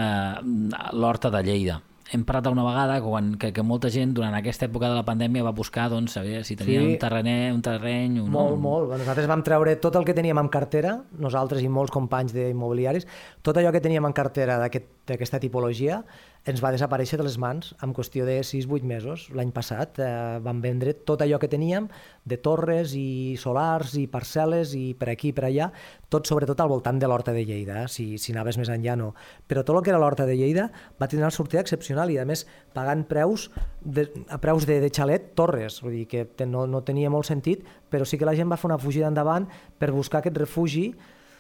l'Horta 0.94 1.32
de 1.34 1.44
Lleida 1.44 1.82
hem 2.12 2.24
parlat 2.26 2.48
una 2.50 2.64
vegada 2.66 2.98
quan, 3.04 3.34
que, 3.38 3.52
que 3.54 3.64
molta 3.66 3.90
gent 3.94 4.16
durant 4.18 4.34
aquesta 4.34 4.66
època 4.66 4.90
de 4.90 4.98
la 4.98 5.04
pandèmia 5.06 5.44
va 5.46 5.54
buscar 5.56 5.88
doncs, 5.92 6.16
saber 6.18 6.42
si 6.48 6.58
tenia 6.58 6.82
sí. 6.82 6.88
un, 6.88 6.96
terrener, 7.02 7.52
un 7.54 7.62
terreny... 7.66 8.18
Un, 8.24 8.32
molt, 8.34 8.58
molt. 8.62 8.96
Nosaltres 8.98 9.30
vam 9.30 9.44
treure 9.46 9.76
tot 9.82 10.00
el 10.00 10.08
que 10.08 10.16
teníem 10.18 10.42
en 10.42 10.50
cartera, 10.50 10.96
nosaltres 11.22 11.62
i 11.62 11.70
molts 11.70 11.94
companys 11.94 12.34
d'immobiliaris, 12.34 13.06
tot 13.46 13.60
allò 13.62 13.74
que 13.76 13.84
teníem 13.84 14.10
en 14.10 14.18
cartera 14.18 14.58
d'aquesta 14.64 15.14
aquest, 15.14 15.38
tipologia, 15.44 16.02
ens 16.48 16.62
va 16.64 16.72
desaparèixer 16.72 17.18
de 17.20 17.26
les 17.26 17.36
mans 17.42 17.74
en 17.84 17.92
qüestió 17.94 18.24
de 18.26 18.38
6-8 18.46 18.86
mesos. 18.88 19.26
L'any 19.36 19.52
passat 19.56 20.00
eh, 20.00 20.08
vam 20.44 20.62
vendre 20.64 20.94
tot 21.08 21.22
allò 21.22 21.40
que 21.42 21.50
teníem 21.52 21.90
de 22.24 22.38
torres 22.40 22.94
i 22.96 23.36
solars 23.42 23.96
i 24.00 24.06
parcel·les 24.12 24.72
i 24.78 24.84
per 25.00 25.10
aquí 25.12 25.34
i 25.34 25.36
per 25.36 25.46
allà, 25.50 25.70
tot 26.10 26.30
sobretot 26.30 26.60
al 26.64 26.72
voltant 26.72 27.02
de 27.02 27.10
l'Horta 27.10 27.36
de 27.36 27.44
Lleida, 27.46 27.84
eh? 27.84 27.92
si, 27.92 28.18
si 28.18 28.34
anaves 28.34 28.58
més 28.62 28.72
enllà 28.72 28.96
no. 29.00 29.12
Però 29.52 29.66
tot 29.68 29.78
el 29.78 29.84
que 29.84 29.94
era 29.94 30.00
l'Horta 30.02 30.26
de 30.30 30.38
Lleida 30.40 30.70
va 31.02 31.12
tenir 31.12 31.26
una 31.26 31.34
sortida 31.36 31.62
excepcional 31.66 32.14
i 32.14 32.18
a 32.18 32.26
més 32.30 32.46
pagant 32.74 33.04
preus 33.10 33.50
de, 33.84 34.08
a 34.30 34.40
preus 34.42 34.66
de, 34.70 34.80
de 34.80 34.92
xalet 34.96 35.34
torres, 35.36 35.82
vull 35.84 36.00
dir 36.00 36.08
que 36.08 36.48
no, 36.48 36.66
no 36.68 36.86
tenia 36.88 37.12
molt 37.12 37.28
sentit, 37.28 37.68
però 37.92 38.08
sí 38.08 38.18
que 38.18 38.28
la 38.28 38.38
gent 38.38 38.50
va 38.50 38.58
fer 38.58 38.72
una 38.72 38.82
fugida 38.82 39.12
endavant 39.12 39.50
per 39.78 39.92
buscar 39.92 40.24
aquest 40.24 40.40
refugi 40.40 40.94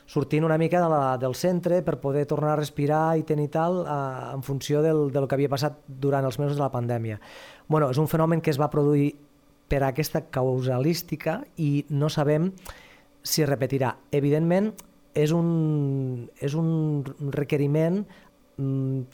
sortint 0.09 0.43
una 0.43 0.57
mica 0.57 0.81
de 0.81 0.89
la, 0.89 1.17
del 1.21 1.35
centre 1.37 1.83
per 1.85 1.99
poder 2.01 2.25
tornar 2.25 2.55
a 2.55 2.59
respirar 2.59 3.17
i 3.19 3.25
tenir 3.29 3.49
tal 3.53 3.83
eh, 3.83 4.33
en 4.33 4.41
funció 4.43 4.81
del, 4.81 5.09
del 5.13 5.27
que 5.29 5.37
havia 5.37 5.51
passat 5.51 5.77
durant 5.85 6.25
els 6.25 6.39
mesos 6.41 6.57
de 6.57 6.63
la 6.65 6.73
pandèmia. 6.73 7.19
bueno, 7.67 7.91
és 7.91 7.97
un 8.01 8.07
fenomen 8.09 8.41
que 8.41 8.49
es 8.49 8.59
va 8.59 8.71
produir 8.73 9.13
per 9.69 9.83
aquesta 9.85 10.23
causalística 10.33 11.43
i 11.57 11.85
no 11.89 12.09
sabem 12.09 12.49
si 13.21 13.45
repetirà. 13.45 13.97
Evidentment, 14.11 14.71
és 15.13 15.31
un, 15.35 16.29
és 16.41 16.55
un 16.57 17.03
requeriment 17.29 18.01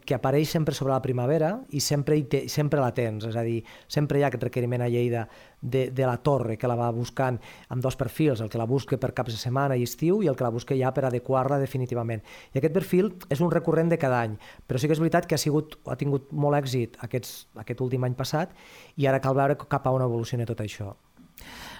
que 0.05 0.15
apareix 0.15 0.49
sempre 0.49 0.73
sobre 0.73 0.93
la 0.93 1.01
primavera 1.03 1.51
i 1.77 1.81
sempre, 1.84 2.17
hi 2.17 2.23
te, 2.29 2.39
sempre 2.49 2.79
la 2.81 2.93
tens, 2.97 3.27
és 3.29 3.36
a 3.38 3.43
dir, 3.45 3.60
sempre 3.91 4.17
hi 4.17 4.23
ha 4.23 4.29
aquest 4.31 4.45
requeriment 4.47 4.81
a 4.81 4.89
Lleida 4.89 5.25
de, 5.62 5.89
de 5.93 6.05
la 6.08 6.17
torre 6.23 6.58
que 6.58 6.69
la 6.69 6.77
va 6.79 6.89
buscant 6.95 7.38
amb 7.69 7.84
dos 7.84 7.97
perfils, 7.99 8.41
el 8.41 8.49
que 8.49 8.62
la 8.62 8.65
busca 8.69 8.97
per 9.01 9.13
caps 9.17 9.36
de 9.36 9.41
setmana 9.41 9.77
i 9.77 9.86
estiu 9.86 10.23
i 10.23 10.31
el 10.31 10.38
que 10.39 10.47
la 10.47 10.53
busca 10.53 10.77
ja 10.77 10.93
per 10.95 11.05
adequar-la 11.10 11.60
definitivament. 11.62 12.25
I 12.53 12.62
aquest 12.62 12.73
perfil 12.73 13.13
és 13.29 13.41
un 13.41 13.53
recurrent 13.53 13.91
de 13.93 14.01
cada 14.01 14.23
any, 14.25 14.38
però 14.65 14.81
sí 14.81 14.89
que 14.89 14.97
és 14.97 15.03
veritat 15.03 15.29
que 15.29 15.38
ha, 15.38 15.41
sigut, 15.41 15.77
ha 15.86 15.99
tingut 15.99 16.31
molt 16.34 16.58
èxit 16.63 16.97
aquests, 17.05 17.45
aquest 17.62 17.86
últim 17.86 18.05
any 18.08 18.17
passat 18.17 18.55
i 18.97 19.05
ara 19.05 19.21
cal 19.21 19.38
veure 19.38 19.60
cap 19.62 19.86
a 19.86 19.93
on 19.93 20.05
evoluciona 20.05 20.49
tot 20.49 20.65
això. 20.65 20.95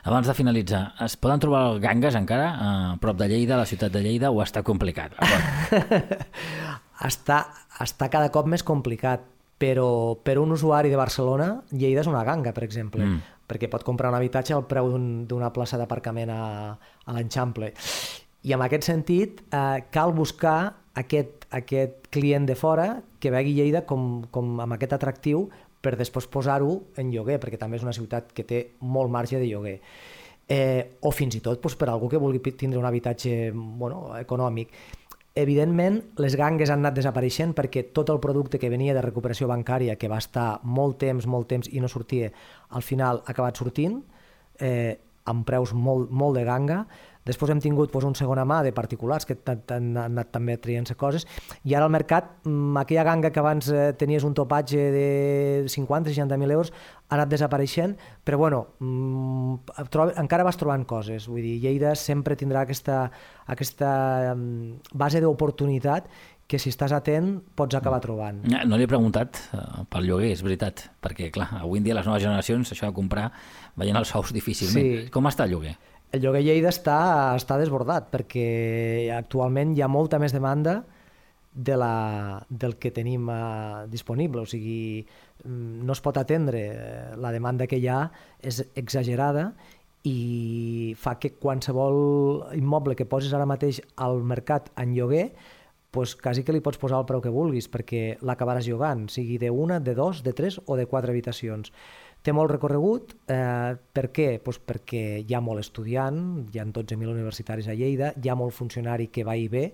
Abans 0.06 0.28
de 0.30 0.36
finalitzar, 0.38 0.92
es 1.02 1.16
poden 1.18 1.42
trobar 1.42 1.80
gangues 1.82 2.14
encara 2.14 2.52
a 2.62 2.72
prop 3.02 3.18
de 3.18 3.32
Lleida, 3.32 3.56
a 3.56 3.64
la 3.64 3.70
ciutat 3.70 3.90
de 3.90 4.06
Lleida, 4.06 4.30
o 4.30 4.44
està 4.44 4.62
complicat? 4.62 5.18
està, 7.04 7.46
està 7.84 8.10
cada 8.14 8.32
cop 8.32 8.48
més 8.48 8.64
complicat, 8.64 9.24
però 9.58 10.16
per 10.24 10.38
un 10.40 10.52
usuari 10.52 10.92
de 10.92 11.00
Barcelona, 11.00 11.50
Lleida 11.72 12.04
és 12.04 12.12
una 12.12 12.24
ganga, 12.28 12.54
per 12.56 12.66
exemple, 12.68 13.06
mm. 13.06 13.42
perquè 13.48 13.70
pot 13.72 13.84
comprar 13.88 14.12
un 14.12 14.20
habitatge 14.20 14.56
al 14.56 14.66
preu 14.68 14.92
d'una 14.92 15.50
un, 15.50 15.56
plaça 15.56 15.80
d'aparcament 15.80 16.32
a, 16.32 16.42
a 16.76 17.16
l'Enxample. 17.16 17.72
I 18.46 18.54
en 18.54 18.62
aquest 18.62 18.88
sentit, 18.88 19.42
eh, 19.50 19.86
cal 19.92 20.14
buscar 20.14 20.76
aquest, 20.96 21.48
aquest 21.56 22.10
client 22.14 22.46
de 22.48 22.56
fora 22.56 22.90
que 23.20 23.32
vegi 23.32 23.56
Lleida 23.58 23.86
com, 23.88 24.26
com 24.32 24.60
amb 24.64 24.76
aquest 24.76 24.96
atractiu 25.00 25.48
per 25.86 25.96
després 26.00 26.28
posar-ho 26.32 26.80
en 26.98 27.12
lloguer, 27.14 27.40
perquè 27.42 27.60
també 27.62 27.78
és 27.80 27.86
una 27.86 27.94
ciutat 27.94 28.32
que 28.34 28.46
té 28.48 28.62
molt 28.82 29.12
marge 29.14 29.40
de 29.42 29.50
lloguer. 29.50 29.80
Eh, 30.46 30.98
o 31.02 31.10
fins 31.10 31.38
i 31.38 31.42
tot 31.42 31.58
doncs, 31.58 31.74
per 31.78 31.90
algú 31.90 32.10
que 32.10 32.22
vulgui 32.22 32.54
tindre 32.54 32.78
un 32.78 32.86
habitatge 32.86 33.52
bueno, 33.54 34.12
econòmic. 34.18 34.74
Evidentment, 35.36 35.98
les 36.24 36.38
gangues 36.40 36.70
han 36.72 36.80
anat 36.80 36.96
desapareixent 36.96 37.52
perquè 37.58 37.82
tot 37.92 38.08
el 38.14 38.22
producte 38.24 38.56
que 38.56 38.70
venia 38.72 38.94
de 38.96 39.02
recuperació 39.04 39.50
bancària, 39.52 39.98
que 40.00 40.08
va 40.08 40.22
estar 40.24 40.62
molt 40.64 40.96
temps, 41.02 41.26
molt 41.28 41.50
temps 41.52 41.68
i 41.76 41.82
no 41.84 41.90
sortia, 41.92 42.30
al 42.72 42.86
final 42.88 43.20
ha 43.26 43.34
acabat 43.34 43.60
sortint, 43.60 43.98
eh, 44.64 44.96
amb 45.28 45.44
preus 45.44 45.74
molt, 45.76 46.08
molt 46.08 46.40
de 46.40 46.46
ganga, 46.48 46.86
Després 47.26 47.52
hem 47.52 47.62
tingut 47.64 47.92
doncs, 47.94 48.06
un 48.06 48.18
segona 48.18 48.46
mà 48.46 48.62
de 48.66 48.72
particulars 48.76 49.26
que 49.26 49.38
han 49.50 49.96
anat 49.98 50.32
també 50.34 50.58
traient-se 50.62 50.96
coses 51.00 51.26
i 51.64 51.74
ara 51.74 51.88
al 51.88 51.94
mercat, 51.94 52.30
mm, 52.46 52.78
aquella 52.84 53.06
ganga 53.08 53.32
que 53.32 53.42
abans 53.42 53.70
eh, 53.70 53.94
tenies 53.98 54.24
un 54.24 54.36
topatge 54.38 54.92
de 54.94 55.08
50-60.000 55.66 56.52
euros 56.52 56.72
ha 57.10 57.16
anat 57.18 57.30
desapareixent, 57.30 57.98
però 58.24 58.38
bueno, 58.38 58.62
mm, 58.80 59.90
trob, 59.90 60.14
encara 60.18 60.46
vas 60.46 60.58
trobant 60.58 60.86
coses. 60.86 61.28
Vull 61.28 61.42
dir, 61.42 61.58
Lleida 61.62 61.96
sempre 61.96 62.38
tindrà 62.38 62.62
aquesta, 62.66 63.10
aquesta 63.48 64.36
mm, 64.36 64.94
base 64.94 65.22
d'oportunitat 65.22 66.10
que 66.46 66.60
si 66.62 66.70
estàs 66.70 66.94
atent 66.94 67.40
pots 67.58 67.74
acabar 67.74 67.98
trobant. 68.04 68.44
No 68.70 68.78
li 68.78 68.86
he 68.86 68.90
preguntat 68.90 69.40
uh, 69.58 69.82
pel 69.90 70.06
lloguer, 70.06 70.30
és 70.36 70.44
veritat, 70.46 70.84
perquè 71.02 71.32
clar, 71.34 71.48
avui 71.64 71.82
en 71.82 71.88
dia 71.88 71.98
les 71.98 72.06
noves 72.06 72.22
generacions 72.22 72.70
això 72.70 72.92
de 72.92 72.94
comprar 72.94 73.32
veient 73.82 73.98
els 73.98 74.14
sous 74.14 74.30
difícilment. 74.36 74.86
Sí. 74.86 75.10
Com 75.14 75.26
està 75.26 75.50
el 75.50 75.56
lloguer? 75.56 75.74
El 76.16 76.24
lloguer 76.24 76.44
Lleida 76.46 76.72
està, 76.72 76.98
està 77.36 77.60
desbordat 77.60 78.10
perquè 78.14 78.46
actualment 79.16 79.76
hi 79.76 79.84
ha 79.84 79.92
molta 79.92 80.20
més 80.22 80.36
demanda 80.36 80.82
de 81.56 81.78
la, 81.80 82.44
del 82.50 82.76
que 82.80 82.92
tenim 82.92 83.30
uh, 83.32 83.86
disponible, 83.88 84.44
o 84.44 84.50
sigui, 84.50 85.06
mm, 85.46 85.86
no 85.88 85.96
es 85.96 86.02
pot 86.04 86.18
atendre, 86.20 86.66
la 87.16 87.32
demanda 87.32 87.68
que 87.68 87.80
hi 87.80 87.88
ha 87.88 88.02
és 88.44 88.60
exagerada 88.76 89.54
i 90.06 90.94
fa 91.00 91.16
que 91.18 91.34
qualsevol 91.40 92.56
immoble 92.60 92.96
que 92.96 93.08
posis 93.10 93.34
ara 93.34 93.48
mateix 93.50 93.80
al 93.96 94.20
mercat 94.28 94.68
en 94.78 94.94
lloguer 94.94 95.30
pues, 95.96 96.18
quasi 96.20 96.44
que 96.44 96.52
li 96.52 96.60
pots 96.60 96.78
posar 96.78 97.00
el 97.00 97.08
preu 97.08 97.24
que 97.24 97.32
vulguis 97.32 97.70
perquè 97.72 98.18
l'acabaràs 98.20 98.68
llogant, 98.68 99.08
sigui 99.08 99.40
de 99.40 99.50
una, 99.50 99.80
de 99.80 99.96
dos, 99.96 100.26
de 100.28 100.36
tres 100.36 100.60
o 100.66 100.76
de 100.76 100.86
quatre 100.92 101.16
habitacions. 101.16 101.72
Té 102.26 102.34
molt 102.34 102.50
recorregut. 102.50 103.14
Eh, 103.30 103.76
per 103.94 104.08
què? 104.16 104.40
Pues 104.42 104.58
perquè 104.58 105.22
hi 105.22 105.36
ha 105.38 105.42
molt 105.46 105.62
estudiant, 105.62 106.18
hi 106.50 106.58
ha 106.58 106.66
12.000 106.66 107.14
universitaris 107.14 107.70
a 107.70 107.76
Lleida, 107.78 108.14
hi 108.18 108.32
ha 108.32 108.38
molt 108.40 108.56
funcionari 108.58 109.12
que 109.14 109.26
va 109.28 109.36
i 109.38 109.46
ve, 109.52 109.68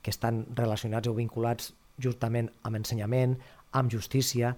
que 0.00 0.14
estan 0.14 0.46
relacionats 0.56 1.10
o 1.10 1.12
vinculats 1.18 1.74
justament 2.00 2.48
amb 2.64 2.78
ensenyament, 2.80 3.34
amb 3.76 3.92
justícia, 3.92 4.54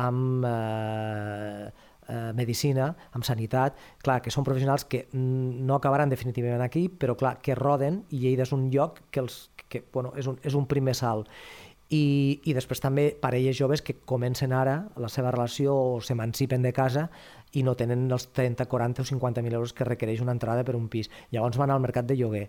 amb 0.00 0.46
eh, 0.48 1.68
eh, 2.08 2.32
medicina, 2.40 2.88
amb 3.12 3.28
sanitat, 3.28 3.76
clar, 4.00 4.22
que 4.24 4.32
són 4.32 4.46
professionals 4.48 4.86
que 4.88 5.04
no 5.12 5.76
acabaran 5.76 6.08
definitivament 6.08 6.64
aquí, 6.64 6.86
però 6.88 7.18
clar, 7.20 7.36
que 7.44 7.58
roden 7.58 8.00
i 8.16 8.22
Lleida 8.24 8.48
és 8.48 8.56
un 8.56 8.70
lloc 8.72 9.04
que, 9.10 9.20
els, 9.26 9.50
que 9.68 9.84
bueno, 9.92 10.14
és, 10.16 10.30
un, 10.30 10.40
és 10.40 10.56
un 10.56 10.64
primer 10.70 10.96
salt. 10.96 11.28
I, 11.92 12.40
i 12.48 12.54
després 12.56 12.80
també 12.80 13.10
parelles 13.20 13.56
joves 13.58 13.82
que 13.84 13.98
comencen 14.08 14.54
ara 14.56 14.78
la 14.96 15.10
seva 15.12 15.30
relació 15.34 15.74
o 15.76 15.98
s'emancipen 16.00 16.64
de 16.64 16.72
casa 16.72 17.10
i 17.52 17.62
no 17.62 17.76
tenen 17.78 18.08
els 18.10 18.30
30, 18.32 18.66
40 18.66 19.04
o 19.04 19.04
50.000 19.04 19.52
euros 19.52 19.74
que 19.76 19.84
requereix 19.84 20.22
una 20.24 20.32
entrada 20.32 20.64
per 20.64 20.74
un 20.78 20.88
pis. 20.88 21.10
Llavors 21.30 21.60
van 21.60 21.70
al 21.70 21.84
mercat 21.84 22.08
de 22.08 22.16
lloguer 22.16 22.48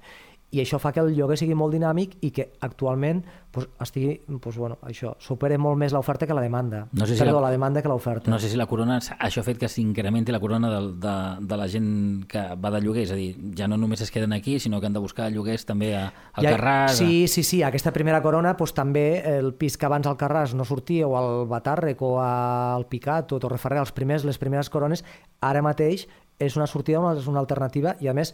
i 0.53 0.61
això 0.61 0.77
fa 0.79 0.91
que 0.95 1.01
el 1.03 1.11
lloguer 1.15 1.37
sigui 1.39 1.55
molt 1.57 1.73
dinàmic 1.75 2.15
i 2.23 2.29
que 2.31 2.45
actualment 2.63 3.23
pues, 3.51 3.67
estigui, 3.81 4.13
pues, 4.41 4.57
bueno, 4.59 4.77
això, 4.87 5.13
supere 5.19 5.57
molt 5.59 5.79
més 5.79 5.93
l'oferta 5.95 6.27
que 6.27 6.35
la 6.37 6.43
demanda. 6.43 6.85
No 6.93 7.07
sé 7.07 7.15
si 7.15 7.23
Perdó, 7.23 7.39
la, 7.39 7.47
la 7.47 7.51
demanda 7.55 7.81
que 7.81 7.89
l'oferta. 7.91 8.31
No 8.31 8.39
sé 8.39 8.49
si 8.51 8.59
la 8.59 8.67
corona, 8.67 8.99
això 8.99 9.41
ha 9.41 9.45
fet 9.47 9.59
que 9.59 9.69
s'incrementi 9.71 10.35
la 10.35 10.41
corona 10.43 10.69
de, 10.71 10.81
de, 11.01 11.15
de 11.47 11.59
la 11.59 11.67
gent 11.71 11.89
que 12.31 12.43
va 12.61 12.71
de 12.75 12.81
lloguer, 12.83 13.05
és 13.07 13.13
a 13.15 13.19
dir, 13.19 13.29
ja 13.57 13.69
no 13.71 13.79
només 13.79 14.03
es 14.05 14.11
queden 14.11 14.35
aquí, 14.35 14.57
sinó 14.59 14.79
que 14.79 14.89
han 14.89 14.95
de 14.95 15.03
buscar 15.03 15.29
lloguers 15.33 15.65
també 15.67 15.93
a, 15.97 16.05
al 16.33 16.47
ja, 16.47 16.55
Carràs. 16.55 16.99
Sí, 16.99 17.23
a... 17.25 17.31
sí, 17.31 17.43
sí, 17.47 17.63
aquesta 17.63 17.95
primera 17.95 18.21
corona 18.23 18.55
pues, 18.59 18.75
també 18.77 19.07
el 19.35 19.53
pis 19.59 19.79
que 19.79 19.89
abans 19.89 20.07
al 20.07 20.19
Carràs 20.19 20.55
no 20.55 20.67
sortia 20.67 21.07
o 21.07 21.15
al 21.19 21.47
Batàrrec 21.51 22.03
o 22.05 22.17
al 22.23 22.87
Picat 22.91 23.33
o 23.35 23.41
Torreferrer, 23.41 23.81
els 23.83 23.95
primers, 23.95 24.27
les 24.27 24.39
primeres 24.39 24.71
corones, 24.71 25.03
ara 25.41 25.63
mateix 25.65 26.07
és 26.39 26.57
una 26.57 26.67
sortida, 26.67 26.99
una, 26.99 27.15
és 27.19 27.27
una 27.31 27.41
alternativa 27.43 27.95
i 28.01 28.09
a 28.11 28.15
més 28.17 28.33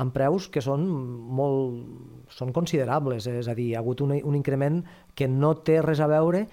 amb 0.00 0.14
preus 0.14 0.48
que 0.48 0.62
són 0.64 0.84
molt 0.86 2.30
són 2.32 2.52
considerables, 2.54 3.26
és 3.28 3.48
a 3.48 3.54
dir, 3.54 3.72
hi 3.72 3.74
ha 3.74 3.82
hagut 3.82 4.00
un, 4.04 4.14
un 4.16 4.36
increment 4.38 4.80
que 5.14 5.28
no 5.28 5.54
té 5.66 5.80
res 5.84 6.00
a 6.00 6.08
veure 6.10 6.46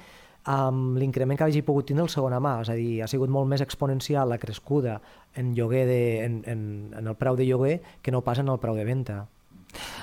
amb 0.49 0.97
l'increment 0.97 1.37
que 1.37 1.45
hagi 1.45 1.61
pogut 1.65 1.89
tindre 1.89 2.05
el 2.07 2.11
segona 2.11 2.39
mà, 2.41 2.59
és 2.63 2.71
a 2.71 2.75
dir, 2.77 3.01
ha 3.03 3.09
sigut 3.11 3.29
molt 3.29 3.47
més 3.51 3.61
exponencial 3.61 4.29
la 4.31 4.39
crescuda 4.41 4.99
en 5.37 5.53
lloguer 5.55 5.85
de, 5.87 6.01
en, 6.25 6.39
en, 6.47 6.61
en 6.97 7.11
el 7.11 7.17
preu 7.19 7.37
de 7.37 7.45
lloguer 7.45 7.79
que 8.01 8.11
no 8.11 8.23
pas 8.25 8.39
en 8.39 8.49
el 8.49 8.59
preu 8.59 8.75
de 8.75 8.87
venda. 8.87 9.25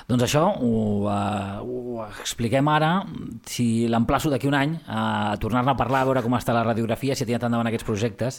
Doncs 0.07 0.23
això 0.23 0.45
ho, 0.63 0.67
uh, 1.03 1.57
ho 1.67 2.03
expliquem 2.05 2.67
ara, 2.71 3.01
si 3.43 3.89
l'emplaço 3.91 4.29
d'aquí 4.31 4.47
un 4.47 4.55
any 4.55 4.77
a 4.87 5.35
tornar-ne 5.41 5.73
a 5.73 5.75
parlar, 5.75 6.05
a 6.05 6.07
veure 6.07 6.21
com 6.23 6.37
està 6.37 6.53
la 6.55 6.61
radiografia, 6.63 7.11
si 7.11 7.25
ha 7.25 7.27
tirat 7.27 7.43
endavant 7.43 7.67
aquests 7.67 7.83
projectes, 7.83 8.37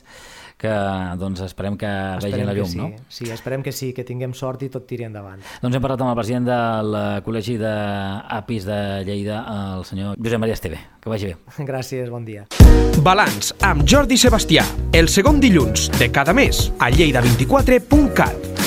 que 0.56 0.72
doncs 1.20 1.42
esperem 1.44 1.76
que 1.76 1.90
esperem 1.90 2.32
vegin 2.32 2.48
la 2.48 2.54
llum, 2.56 2.70
sí. 2.72 2.80
no? 2.80 2.88
Sí, 3.12 3.28
esperem 3.34 3.60
que 3.66 3.74
sí, 3.76 3.90
que 3.92 4.06
tinguem 4.08 4.32
sort 4.32 4.64
i 4.64 4.70
tot 4.72 4.88
tiri 4.88 5.04
endavant. 5.10 5.44
Doncs 5.60 5.76
hem 5.76 5.84
parlat 5.84 6.06
amb 6.06 6.14
el 6.14 6.16
president 6.16 6.48
del 6.48 6.96
Col·legi 7.26 7.58
d'APIS 7.60 8.68
de 8.70 8.80
Lleida, 9.04 9.42
el 9.76 9.84
senyor 9.84 10.16
Josep 10.16 10.40
Maria 10.40 10.56
Esteve. 10.56 10.80
Que 11.04 11.12
vagi 11.12 11.34
bé. 11.34 11.36
Gràcies, 11.68 12.08
bon 12.08 12.24
dia. 12.24 12.48
Balanç 13.04 13.52
amb 13.68 13.84
Jordi 13.84 14.16
Sebastià, 14.16 14.64
el 14.96 15.12
segon 15.12 15.36
dilluns 15.44 15.90
de 16.00 16.08
cada 16.08 16.32
mes 16.32 16.70
a 16.80 16.88
lleida24.cat. 16.96 18.57